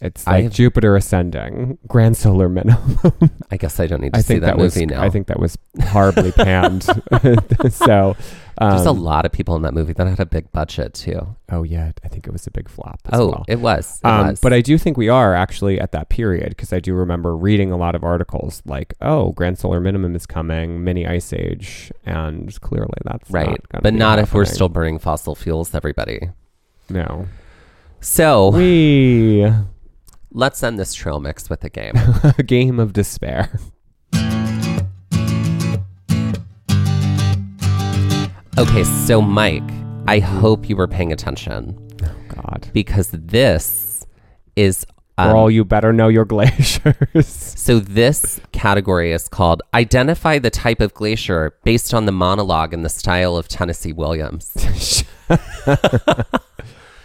It's 0.00 0.26
like 0.26 0.44
have- 0.44 0.52
Jupiter 0.52 0.94
ascending, 0.96 1.78
grand 1.88 2.16
solar 2.16 2.48
minimum. 2.48 2.98
I 3.50 3.56
guess 3.56 3.80
I 3.80 3.86
don't 3.86 4.00
need 4.02 4.12
to 4.14 4.18
I 4.18 4.22
see 4.22 4.26
think 4.34 4.40
that, 4.42 4.46
that, 4.56 4.58
was. 4.58 4.76
movie 4.76 4.86
now. 4.86 5.02
I 5.02 5.10
think 5.10 5.26
that 5.28 5.40
was 5.40 5.56
horribly 5.86 6.30
panned. 6.32 6.84
so, 7.70 8.14
um, 8.58 8.70
There's 8.70 8.86
a 8.86 8.92
lot 8.92 9.26
of 9.26 9.32
people 9.32 9.56
in 9.56 9.62
that 9.62 9.74
movie 9.74 9.92
that 9.94 10.06
had 10.06 10.20
a 10.20 10.26
big 10.26 10.50
budget 10.52 10.94
too. 10.94 11.36
oh 11.50 11.62
yeah, 11.62 11.92
I 12.04 12.08
think 12.08 12.26
it 12.26 12.32
was 12.32 12.46
a 12.46 12.50
big 12.50 12.68
flop. 12.68 13.00
As 13.10 13.18
Oh, 13.20 13.26
well. 13.28 13.44
it 13.48 13.60
was. 13.60 14.00
It 14.04 14.06
Um, 14.06 14.28
was. 14.28 14.40
but 14.40 14.52
I 14.52 14.60
do 14.60 14.78
think 14.78 14.96
we 14.96 15.08
are 15.08 15.34
actually 15.34 15.80
at 15.80 15.92
that 15.92 16.08
period 16.08 16.50
because 16.50 16.72
I 16.72 16.80
do 16.80 16.94
remember 16.94 17.36
reading 17.36 17.72
a 17.72 17.76
lot 17.76 17.94
of 17.94 18.04
articles 18.04 18.62
like, 18.66 18.94
"Oh, 19.00 19.32
grand 19.32 19.58
solar 19.58 19.80
minimum 19.80 20.14
is 20.14 20.26
coming, 20.26 20.82
mini 20.84 21.06
ice 21.06 21.32
age," 21.32 21.92
and 22.06 22.58
clearly 22.60 22.98
that's 23.04 23.30
right, 23.30 23.60
not 23.72 23.82
but 23.82 23.94
not 23.94 24.18
if 24.18 24.32
we're 24.34 24.44
still 24.44 24.68
burning 24.68 24.98
fossil 24.98 25.34
fuels, 25.34 25.74
everybody. 25.74 26.30
no. 26.88 27.26
So 28.00 28.50
We 28.50 29.50
let's 30.30 30.62
end 30.62 30.78
this 30.78 30.92
trail 30.94 31.20
mix 31.20 31.48
with 31.48 31.64
a 31.64 31.70
game. 31.70 31.94
a 32.38 32.42
game 32.42 32.78
of 32.78 32.92
despair. 32.92 33.58
Okay, 38.58 38.84
so 38.84 39.20
Mike, 39.20 39.62
I 40.06 40.18
hope 40.18 40.68
you 40.68 40.76
were 40.76 40.86
paying 40.88 41.12
attention 41.12 41.78
Oh 42.02 42.14
God, 42.28 42.68
because 42.72 43.10
this 43.12 44.06
is. 44.56 44.86
um, 45.46 45.50
you 45.50 45.64
better 45.64 45.92
know 45.92 46.08
your 46.08 46.24
glaciers. 46.34 47.26
So 47.26 47.78
this 47.78 48.40
category 48.52 49.12
is 49.12 49.28
called 49.28 49.62
Identify 49.72 50.38
the 50.40 50.50
Type 50.50 50.80
of 50.80 50.92
Glacier 50.94 51.54
based 51.64 51.94
on 51.94 52.06
the 52.06 52.12
monologue 52.12 52.74
and 52.74 52.84
the 52.84 52.88
style 52.88 53.36
of 53.36 53.48
Tennessee 53.48 53.92
Williams. 53.92 54.52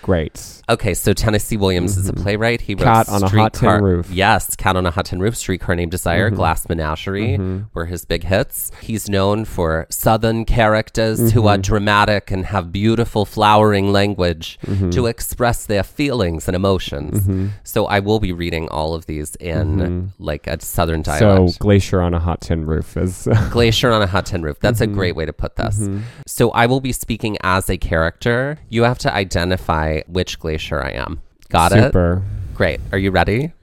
Great. 0.10 0.64
Okay, 0.68 0.94
so 0.96 1.14
Tennessee 1.14 1.56
Williams 1.58 1.98
is 1.98 2.10
a 2.10 2.14
playwright. 2.14 2.62
He 2.62 2.74
wrote 2.74 2.80
Mm-hmm. 2.86 2.94
Cat 2.94 3.10
on 3.10 3.24
a 3.24 3.30
Hot 3.30 3.54
Tin 3.54 3.60
Streetcar- 3.60 3.82
Roof. 3.84 4.06
Mm-hmm. 4.08 4.16
Yes, 4.16 4.56
Cat 4.56 4.76
on 4.76 4.86
a 4.88 4.92
Hot 4.92 5.06
Tin 5.06 5.20
Roof, 5.20 5.36
Streetcar 5.36 5.76
Named 5.76 5.92
Desire, 5.92 6.30
Glass 6.32 6.68
Menagerie 6.68 7.38
were 7.76 7.86
his 7.86 8.06
big 8.06 8.24
hits. 8.24 8.72
He's 8.82 9.08
known 9.08 9.46
for 9.46 9.86
Southern 9.90 10.46
characters 10.46 11.32
who 11.34 11.46
are 11.48 11.56
Mm-hmm. 11.58 11.62
dramatic 11.62 12.32
and 12.32 12.46
have 12.48 12.72
beautiful 12.72 13.26
flowering 13.26 13.92
language 13.92 14.58
Mm-hmm. 14.66 14.90
to 14.92 15.06
express 15.06 15.66
their 15.68 15.84
feelings 15.84 16.48
and 16.48 16.56
emotions. 16.56 17.52
So 17.64 17.86
I 17.86 18.00
will 18.00 18.20
be 18.20 18.32
reading 18.32 18.68
all 18.70 18.94
of 18.96 19.06
these 19.06 19.36
in 19.36 20.12
like 20.20 20.48
a 20.48 20.60
Southern 20.62 21.02
dialect. 21.04 21.24
Mm-hmm. 21.42 21.48
So 21.50 21.58
glacier 21.60 22.02
on 22.02 22.14
a 22.16 22.20
hot 22.20 22.42
tin 22.42 22.66
roof 22.66 22.98
is 22.98 23.28
Glacier 23.52 23.92
on 23.92 24.02
a 24.02 24.08
hot 24.08 24.26
tin 24.26 24.42
roof. 24.42 24.58
That's 24.60 24.80
Mm-hmm. 24.80 24.92
a 24.92 24.96
great 24.96 25.16
way 25.16 25.26
to 25.26 25.34
put 25.34 25.56
this. 25.56 25.88
So 26.26 26.50
I 26.52 26.66
will 26.66 26.82
be 26.82 26.92
speaking 26.94 27.38
as 27.44 27.70
a 27.70 27.78
character. 27.78 28.58
You 28.70 28.84
have 28.84 28.98
to 29.00 29.14
identify 29.14 29.99
which 30.08 30.40
glacier 30.40 30.84
I 30.84 30.92
am. 30.92 31.22
Got 31.50 31.72
it? 31.72 31.84
super. 31.86 32.24
Great. 32.54 32.80
Are 32.92 32.98
you 32.98 33.12
ready? 33.12 33.54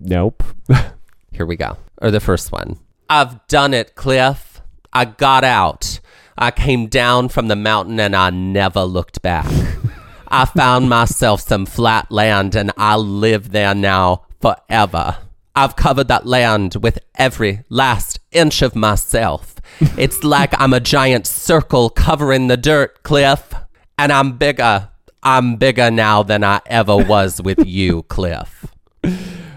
Nope. 0.00 0.42
Here 1.32 1.46
we 1.46 1.56
go. 1.56 1.76
Or 2.00 2.10
the 2.10 2.20
first 2.20 2.52
one. 2.52 2.78
I've 3.08 3.46
done 3.48 3.74
it, 3.74 3.94
Cliff. 3.94 4.60
I 4.92 5.04
got 5.06 5.44
out. 5.44 6.00
I 6.36 6.50
came 6.50 6.86
down 6.86 7.28
from 7.28 7.48
the 7.48 7.56
mountain 7.56 8.00
and 8.00 8.14
I 8.16 8.30
never 8.30 8.82
looked 8.82 9.22
back. 9.22 9.46
I 10.28 10.46
found 10.46 10.88
myself 10.88 11.42
some 11.42 11.66
flat 11.66 12.10
land 12.10 12.54
and 12.54 12.72
I 12.76 12.96
live 12.96 13.50
there 13.50 13.74
now 13.74 14.24
forever. 14.40 15.18
I've 15.54 15.76
covered 15.76 16.08
that 16.08 16.26
land 16.26 16.76
with 16.76 16.98
every 17.16 17.64
last 17.68 18.18
inch 18.30 18.62
of 18.62 18.74
myself. 18.74 19.54
It's 19.96 20.22
like 20.22 20.52
I'm 20.60 20.74
a 20.74 20.80
giant 20.80 21.26
circle 21.26 21.88
covering 21.88 22.48
the 22.48 22.56
dirt, 22.58 23.02
Cliff. 23.02 23.54
And 23.98 24.12
I'm 24.12 24.36
bigger. 24.36 24.90
I'm 25.22 25.56
bigger 25.56 25.90
now 25.90 26.22
than 26.22 26.42
I 26.44 26.60
ever 26.66 26.96
was 26.96 27.40
with 27.40 27.64
you, 27.66 28.02
Cliff. 28.04 28.66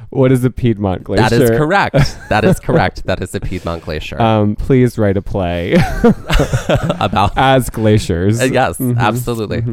What 0.09 0.31
is 0.31 0.45
a 0.45 0.49
Piedmont 0.49 1.03
glacier? 1.03 1.29
That 1.29 1.41
is 1.41 1.49
correct. 1.49 2.17
That 2.29 2.45
is 2.45 2.59
correct. 2.59 3.05
That 3.05 3.21
is 3.21 3.35
a 3.35 3.39
Piedmont 3.39 3.83
glacier. 3.83 4.21
Um, 4.21 4.55
please 4.55 4.97
write 4.97 5.17
a 5.17 5.21
play 5.21 5.73
About 6.99 7.33
as 7.37 7.69
glaciers. 7.69 8.41
Uh, 8.41 8.45
yes, 8.45 8.79
absolutely. 8.79 9.63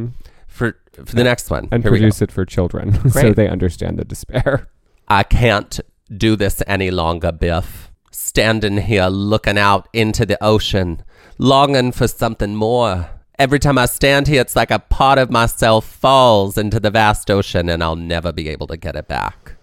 For 0.49 0.77
for 0.93 1.15
the 1.17 1.25
next 1.25 1.49
one, 1.51 1.65
Mm-hmm. 1.67 1.75
And 1.75 1.85
here 1.85 1.93
produce 1.93 2.21
it 2.23 2.33
for 2.33 2.45
children 2.45 3.09
so 3.11 3.33
they 3.33 3.49
understand 3.49 3.99
the 3.99 4.05
despair. 4.05 4.69
I 5.09 5.23
can't 5.23 5.79
do 6.15 6.37
this 6.37 6.63
any 6.67 6.91
longer, 6.91 7.33
Biff. 7.33 7.91
Standing 8.11 8.79
here 8.79 9.07
looking 9.07 9.59
out 9.59 9.89
into 9.93 10.27
the 10.27 10.43
ocean, 10.43 11.03
longing 11.39 11.93
for 11.93 12.09
something 12.09 12.55
more. 12.57 13.11
Every 13.43 13.59
time 13.59 13.77
I 13.77 13.87
stand 13.87 14.29
here, 14.29 14.41
it's 14.41 14.55
like 14.55 14.71
a 14.71 14.79
part 14.79 15.19
of 15.19 15.29
myself 15.29 15.85
falls 15.85 16.57
into 16.57 16.79
the 16.79 16.93
vast 16.93 17.29
ocean 17.29 17.69
and 17.69 17.83
I'll 17.83 17.97
never 17.97 18.31
be 18.33 18.49
able 18.49 18.69
to 18.69 18.77
get 18.77 18.95
it 18.95 19.09
back. 19.09 19.57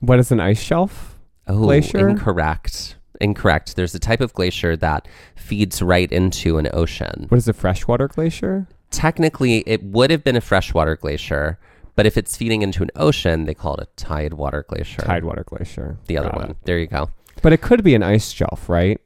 What 0.00 0.18
is 0.18 0.32
an 0.32 0.40
ice 0.40 0.60
shelf? 0.60 1.16
Oh, 1.46 1.56
Glacier? 1.58 2.08
incorrect. 2.08 2.96
Incorrect. 3.20 3.76
There's 3.76 3.94
a 3.94 4.00
type 4.00 4.20
of 4.20 4.32
glacier 4.32 4.74
that 4.78 5.06
feeds 5.36 5.80
right 5.80 6.10
into 6.10 6.58
an 6.58 6.68
ocean. 6.72 7.26
What 7.28 7.38
is 7.38 7.46
a 7.46 7.52
freshwater 7.52 8.08
glacier? 8.08 8.66
Technically, 8.90 9.58
it 9.64 9.84
would 9.84 10.10
have 10.10 10.24
been 10.24 10.34
a 10.34 10.40
freshwater 10.40 10.96
glacier, 10.96 11.60
but 11.94 12.06
if 12.06 12.16
it's 12.16 12.36
feeding 12.36 12.62
into 12.62 12.82
an 12.82 12.90
ocean, 12.96 13.44
they 13.44 13.54
call 13.54 13.76
it 13.76 13.82
a 13.84 13.88
tidewater 13.94 14.64
glacier. 14.68 15.02
Tidewater 15.02 15.44
glacier. 15.44 15.98
the 16.08 16.18
other 16.18 16.30
Got 16.30 16.36
one. 16.36 16.50
it. 16.50 16.56
There 16.64 16.78
you 16.80 16.88
go. 16.88 17.10
But 17.42 17.52
it 17.52 17.60
could 17.62 17.84
be 17.84 17.94
an 17.94 18.02
ice 18.02 18.32
shelf, 18.32 18.68
right? 18.68 19.00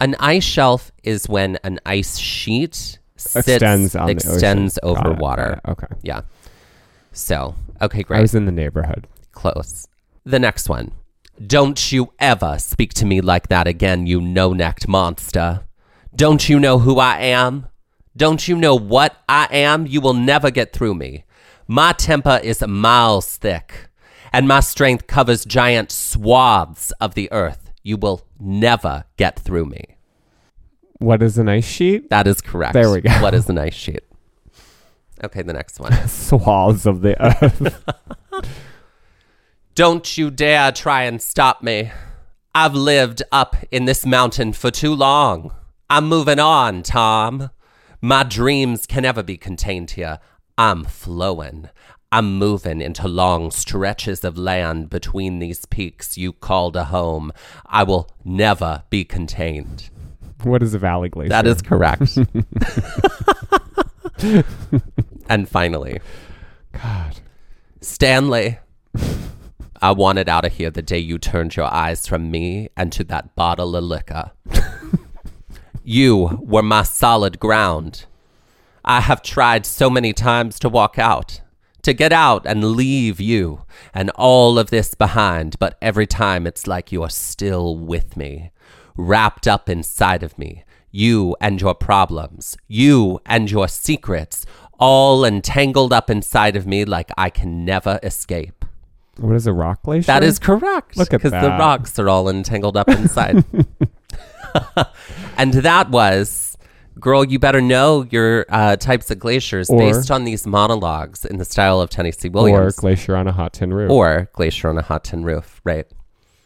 An 0.00 0.16
ice 0.18 0.42
shelf 0.42 0.90
is 1.04 1.28
when 1.28 1.60
an 1.62 1.78
ice 1.86 2.18
sheet 2.18 2.98
sits, 3.22 3.48
Extends 3.48 3.94
extends 3.94 4.78
over 4.82 5.02
Got 5.02 5.18
water. 5.18 5.60
it. 5.64 5.70
Okay. 5.70 5.86
Yeah. 6.02 6.22
So, 7.12 7.54
okay, 7.80 8.02
great. 8.02 8.18
I 8.18 8.22
was 8.22 8.34
in 8.34 8.46
the 8.46 8.52
neighborhood. 8.52 9.06
Close. 9.32 9.86
The 10.24 10.38
next 10.38 10.68
one. 10.68 10.92
Don't 11.46 11.90
you 11.92 12.12
ever 12.18 12.58
speak 12.58 12.94
to 12.94 13.06
me 13.06 13.20
like 13.20 13.48
that 13.48 13.66
again, 13.66 14.06
you 14.06 14.20
no 14.20 14.52
necked 14.52 14.86
monster. 14.86 15.64
Don't 16.14 16.48
you 16.48 16.60
know 16.60 16.78
who 16.78 16.98
I 16.98 17.18
am? 17.18 17.66
Don't 18.16 18.46
you 18.46 18.56
know 18.56 18.74
what 18.76 19.16
I 19.28 19.48
am? 19.50 19.86
You 19.86 20.00
will 20.02 20.14
never 20.14 20.50
get 20.50 20.72
through 20.72 20.94
me. 20.94 21.24
My 21.66 21.92
temper 21.92 22.38
is 22.42 22.60
miles 22.66 23.36
thick, 23.38 23.88
and 24.32 24.46
my 24.46 24.60
strength 24.60 25.06
covers 25.06 25.44
giant 25.46 25.90
swaths 25.90 26.92
of 27.00 27.14
the 27.14 27.32
earth. 27.32 27.70
You 27.82 27.96
will 27.96 28.22
never 28.38 29.04
get 29.16 29.38
through 29.38 29.66
me. 29.66 29.96
What 31.02 31.22
is 31.22 31.36
an 31.36 31.48
ice 31.48 31.66
sheet? 31.66 32.10
That 32.10 32.26
is 32.26 32.40
correct. 32.40 32.74
There 32.74 32.90
we 32.90 33.00
go. 33.00 33.10
What 33.20 33.34
is 33.34 33.48
an 33.48 33.58
ice 33.58 33.74
sheet? 33.74 34.04
Okay, 35.24 35.42
the 35.42 35.52
next 35.52 35.80
one. 35.80 35.92
Swaths 36.08 36.86
of 36.86 37.00
the 37.00 37.16
earth. 37.42 37.84
Don't 39.74 40.16
you 40.16 40.30
dare 40.30 40.70
try 40.70 41.02
and 41.02 41.20
stop 41.20 41.62
me. 41.62 41.90
I've 42.54 42.74
lived 42.74 43.22
up 43.32 43.56
in 43.70 43.86
this 43.86 44.06
mountain 44.06 44.52
for 44.52 44.70
too 44.70 44.94
long. 44.94 45.52
I'm 45.90 46.06
moving 46.08 46.38
on, 46.38 46.82
Tom. 46.82 47.50
My 48.00 48.22
dreams 48.22 48.86
can 48.86 49.02
never 49.02 49.22
be 49.22 49.36
contained 49.36 49.92
here. 49.92 50.18
I'm 50.58 50.84
flowing. 50.84 51.68
I'm 52.10 52.38
moving 52.38 52.80
into 52.80 53.08
long 53.08 53.50
stretches 53.50 54.22
of 54.22 54.36
land 54.36 54.90
between 54.90 55.38
these 55.38 55.64
peaks 55.64 56.18
you 56.18 56.32
called 56.32 56.76
a 56.76 56.84
home. 56.84 57.32
I 57.64 57.84
will 57.84 58.10
never 58.24 58.82
be 58.90 59.04
contained. 59.04 59.88
What 60.44 60.62
is 60.62 60.74
a 60.74 60.78
valley 60.78 61.08
glacier? 61.08 61.30
That 61.30 61.46
is 61.46 61.62
correct. 61.62 62.18
and 65.28 65.48
finally, 65.48 66.00
God. 66.72 67.20
Stanley, 67.80 68.58
I 69.80 69.90
wanted 69.90 70.28
out 70.28 70.44
of 70.44 70.52
here 70.52 70.70
the 70.70 70.82
day 70.82 70.98
you 70.98 71.18
turned 71.18 71.56
your 71.56 71.72
eyes 71.72 72.06
from 72.06 72.30
me 72.30 72.68
and 72.76 72.92
to 72.92 73.02
that 73.04 73.34
bottle 73.34 73.74
of 73.74 73.82
liquor. 73.82 74.30
you 75.82 76.38
were 76.40 76.62
my 76.62 76.84
solid 76.84 77.40
ground. 77.40 78.06
I 78.84 79.00
have 79.00 79.22
tried 79.22 79.66
so 79.66 79.90
many 79.90 80.12
times 80.12 80.60
to 80.60 80.68
walk 80.68 81.00
out, 81.00 81.40
to 81.82 81.92
get 81.92 82.12
out 82.12 82.46
and 82.46 82.76
leave 82.76 83.20
you 83.20 83.64
and 83.92 84.10
all 84.10 84.56
of 84.56 84.70
this 84.70 84.94
behind, 84.94 85.58
but 85.58 85.76
every 85.82 86.06
time 86.06 86.46
it's 86.46 86.68
like 86.68 86.92
you 86.92 87.02
are 87.02 87.10
still 87.10 87.76
with 87.76 88.16
me, 88.16 88.51
wrapped 88.96 89.46
up 89.46 89.68
inside 89.68 90.22
of 90.22 90.38
me. 90.38 90.64
You 90.90 91.36
and 91.40 91.60
your 91.60 91.74
problems, 91.74 92.56
you 92.68 93.20
and 93.24 93.50
your 93.50 93.66
secrets, 93.66 94.44
all 94.78 95.24
entangled 95.24 95.92
up 95.92 96.10
inside 96.10 96.56
of 96.56 96.66
me 96.66 96.84
like 96.84 97.10
I 97.16 97.30
can 97.30 97.64
never 97.64 97.98
escape. 98.02 98.64
What 99.18 99.36
is 99.36 99.46
a 99.46 99.52
rock 99.52 99.82
glacier? 99.82 100.06
That 100.06 100.22
is 100.22 100.38
correct. 100.38 100.96
Look 100.96 101.12
at 101.14 101.22
Because 101.22 101.32
the 101.32 101.48
rocks 101.48 101.98
are 101.98 102.08
all 102.08 102.28
entangled 102.28 102.76
up 102.76 102.88
inside. 102.88 103.44
and 105.36 105.52
that 105.54 105.90
was, 105.90 106.56
girl, 106.98 107.24
you 107.24 107.38
better 107.38 107.60
know 107.60 108.06
your 108.10 108.46
uh, 108.48 108.76
types 108.76 109.10
of 109.10 109.18
glaciers 109.18 109.70
Or- 109.70 109.78
based 109.78 110.10
on 110.10 110.24
these 110.24 110.46
monologues 110.46 111.24
in 111.24 111.38
the 111.38 111.44
style 111.44 111.80
of 111.80 111.90
Tennessee 111.90 112.28
Williams. 112.28 112.76
or 112.78 112.80
glacier 112.80 113.16
on 113.16 113.26
a 113.26 113.32
hot 113.32 113.52
tin 113.54 113.72
roof. 113.72 113.90
Or 113.90 114.28
glacier 114.32 114.68
on 114.68 114.78
a 114.78 114.82
hot 114.82 115.04
tin 115.04 115.24
roof, 115.24 115.60
right? 115.64 115.86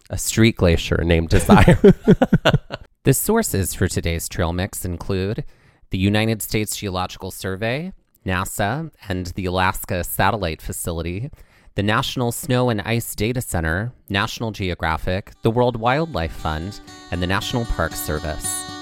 A 0.09 0.19
street 0.19 0.57
glacier 0.57 1.03
named 1.03 1.31
Desire. 1.31 1.79
the 3.05 3.15
sources 3.15 3.75
for 3.75 3.89
today's 3.89 4.29
trail 4.29 4.53
mix 4.53 4.85
include 4.85 5.45
the 5.91 5.99
United 5.99 6.43
States 6.43 6.77
Geological 6.77 7.31
Survey, 7.31 7.93
NASA, 8.25 8.91
and 9.09 9.27
the 9.29 9.47
Alaska 9.47 10.05
Satellite 10.05 10.63
Facility, 10.63 11.31
the 11.75 11.83
National 11.83 12.33
Snow 12.33 12.71
and 12.71 12.81
Ice 12.83 13.15
Data 13.15 13.41
Center, 13.41 13.93
National 14.09 14.53
Geographic, 14.53 15.33
the 15.43 15.51
World 15.51 15.77
Wildlife 15.77 16.33
Fund, 16.33 16.81
and 17.11 17.21
the 17.21 17.27
National 17.27 17.65
Park 17.65 17.93
Service. 17.93 18.76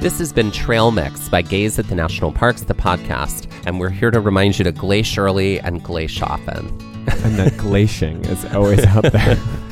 This 0.00 0.18
has 0.20 0.32
been 0.32 0.52
Trail 0.52 0.92
Mix 0.92 1.28
by 1.28 1.42
Gaze 1.42 1.76
at 1.78 1.88
the 1.88 1.94
National 1.96 2.30
Parks, 2.30 2.62
the 2.62 2.74
podcast, 2.74 3.50
and 3.66 3.80
we're 3.80 3.90
here 3.90 4.12
to 4.12 4.20
remind 4.20 4.56
you 4.56 4.64
to 4.64 4.70
glacier 4.70 5.24
early 5.24 5.58
and 5.58 5.82
glace 5.82 6.22
often. 6.22 6.68
and 7.08 7.36
the 7.36 7.52
glaciing 7.58 8.24
is 8.26 8.44
always 8.54 8.84
out 8.86 9.10
there. 9.12 9.36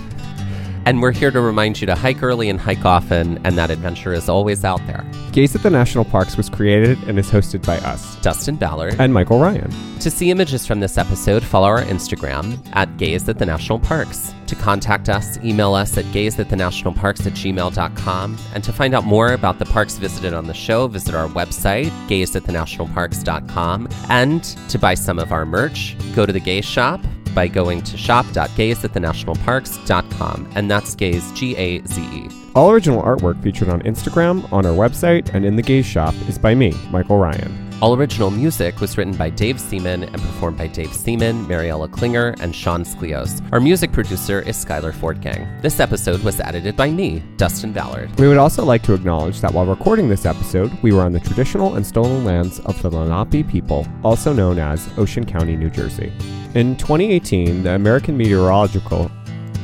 And 0.87 1.03
we're 1.03 1.11
here 1.11 1.33
to 1.33 1.41
remind 1.41 1.81
you 1.81 1.87
to 1.89 1.97
hike 1.97 2.23
early 2.23 2.49
and 2.49 2.61
hike 2.61 2.85
often, 2.85 3.41
and 3.45 3.59
that 3.59 3.73
adventure 3.73 4.13
is 4.13 4.29
always 4.29 4.65
out 4.65 4.81
there. 4.87 5.05
Gaze 5.33 5.57
at 5.57 5.65
the 5.65 5.69
National 5.69 6.05
Parks 6.05 6.37
was 6.37 6.49
created 6.49 6.97
and 7.09 7.19
is 7.19 7.29
hosted 7.29 7.67
by 7.67 7.79
us 7.79 8.15
Dustin 8.23 8.55
Ballard. 8.55 8.95
and 9.01 9.13
Michael 9.13 9.41
Ryan. 9.41 9.69
To 9.99 10.11
see 10.13 10.31
images 10.31 10.65
from 10.65 10.79
this 10.79 10.97
episode, 10.97 11.43
follow 11.43 11.67
our 11.67 11.83
Instagram 11.83 12.57
at 12.73 12.97
Gaze 12.99 13.29
at 13.29 13.39
the 13.39 13.47
National 13.47 13.81
Parks. 13.81 14.33
To 14.47 14.55
contact 14.55 15.09
us, 15.09 15.39
email 15.39 15.75
us 15.75 15.99
at 15.99 16.11
gaze 16.13 16.39
at 16.39 16.49
the 16.49 16.55
national 16.55 16.95
parks 16.95 17.27
at 17.27 17.33
gmail.com. 17.33 18.39
And 18.55 18.63
to 18.63 18.73
find 18.73 18.95
out 18.95 19.03
more 19.03 19.33
about 19.33 19.59
the 19.59 19.65
parks 19.65 19.99
visited 19.99 20.35
on 20.35 20.47
the 20.47 20.55
show, 20.55 20.87
visit 20.87 21.17
our 21.17 21.27
website, 21.31 21.91
gaze 22.07 22.37
at 22.37 22.45
the 22.45 22.53
nationalparks.com. 22.53 23.89
And 24.09 24.45
to 24.45 24.79
buy 24.79 24.95
some 24.95 25.19
of 25.19 25.33
our 25.33 25.45
merch, 25.45 25.97
go 26.15 26.27
to 26.27 26.33
the 26.33 26.39
Gaze 26.39 26.65
Shop 26.65 27.01
by 27.37 27.47
going 27.47 27.83
to 27.83 27.97
shop.gaze 27.97 28.83
at 28.83 28.95
the 28.95 28.99
nationalparks.com. 28.99 30.51
And 30.57 30.69
that's 30.69 30.97
Gaze, 30.97 31.31
G 31.33 31.55
A 31.57 31.87
Z 31.87 32.03
E. 32.03 32.29
All 32.57 32.71
original 32.71 33.03
artwork 33.03 33.41
featured 33.43 33.69
on 33.69 33.83
Instagram, 33.83 34.51
on 34.51 34.65
our 34.65 34.73
website, 34.73 35.35
and 35.35 35.45
in 35.45 35.57
the 35.57 35.63
Gaze 35.63 35.85
Shop 35.85 36.15
is 36.27 36.39
by 36.39 36.55
me, 36.55 36.73
Michael 36.91 37.19
Ryan. 37.19 37.67
All 37.83 37.95
original 37.95 38.31
music 38.31 38.81
was 38.81 38.97
written 38.97 39.15
by 39.15 39.29
Dave 39.29 39.61
Seaman 39.61 40.05
and 40.05 40.15
performed 40.15 40.57
by 40.57 40.67
Dave 40.67 40.95
Seaman, 40.95 41.47
Mariella 41.47 41.89
Klinger, 41.89 42.35
and 42.41 42.57
Sean 42.57 42.85
Sklios. 42.85 43.47
Our 43.53 43.61
music 43.61 43.93
producer 43.93 44.41
is 44.41 44.57
Skylar 44.57 44.95
Fortgang. 44.95 45.61
This 45.61 45.79
episode 45.79 46.23
was 46.23 46.41
edited 46.41 46.75
by 46.75 46.91
me, 46.91 47.23
Dustin 47.37 47.75
Ballard. 47.75 48.19
We 48.19 48.29
would 48.29 48.39
also 48.39 48.65
like 48.65 48.83
to 48.85 48.95
acknowledge 48.95 49.43
that 49.43 49.53
while 49.53 49.67
recording 49.67 50.09
this 50.09 50.25
episode, 50.25 50.73
we 50.83 50.93
were 50.93 51.03
on 51.03 51.13
the 51.13 51.21
traditional 51.21 51.75
and 51.75 51.87
stolen 51.87 52.25
lands 52.25 52.61
of 52.61 52.81
the 52.81 52.89
Lenape 52.89 53.47
people, 53.47 53.87
also 54.03 54.33
known 54.33 54.59
as 54.59 54.89
Ocean 54.97 55.27
County, 55.27 55.55
New 55.55 55.69
Jersey. 55.69 56.11
In 56.57 56.75
2018, 56.77 57.65
the 57.65 57.75
American 57.75 58.17
Meteorological, 58.17 59.11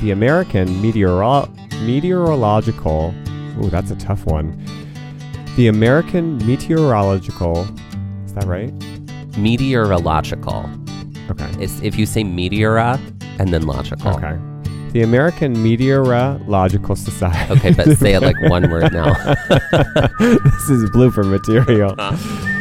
the 0.03 0.11
American 0.11 0.69
Meteoro- 0.83 1.49
Meteorological, 1.87 3.15
ooh, 3.59 3.71
that's 3.71 3.91
a 3.91 3.97
tough 3.97 4.27
one. 4.27 4.63
The 5.57 5.69
American 5.69 6.37
Meteorological, 6.47 7.67
is 8.27 8.35
that 8.35 8.45
right? 8.45 8.71
Meteorological. 9.39 10.69
Okay. 11.31 11.51
It's, 11.65 11.81
if 11.81 11.97
you 11.97 12.05
say 12.05 12.25
meteora 12.25 13.01
and 13.39 13.55
then 13.55 13.63
logical. 13.63 14.11
Okay. 14.11 14.39
The 14.91 15.01
American 15.01 15.63
Meteorological 15.63 16.95
Society. 16.97 17.55
Okay, 17.55 17.73
but 17.73 17.97
say 17.97 18.13
it 18.13 18.21
like 18.21 18.37
one 18.51 18.71
word 18.71 18.93
now. 18.93 19.15
this 20.19 20.69
is 20.69 20.91
blooper 20.91 21.25
material. 21.27 21.95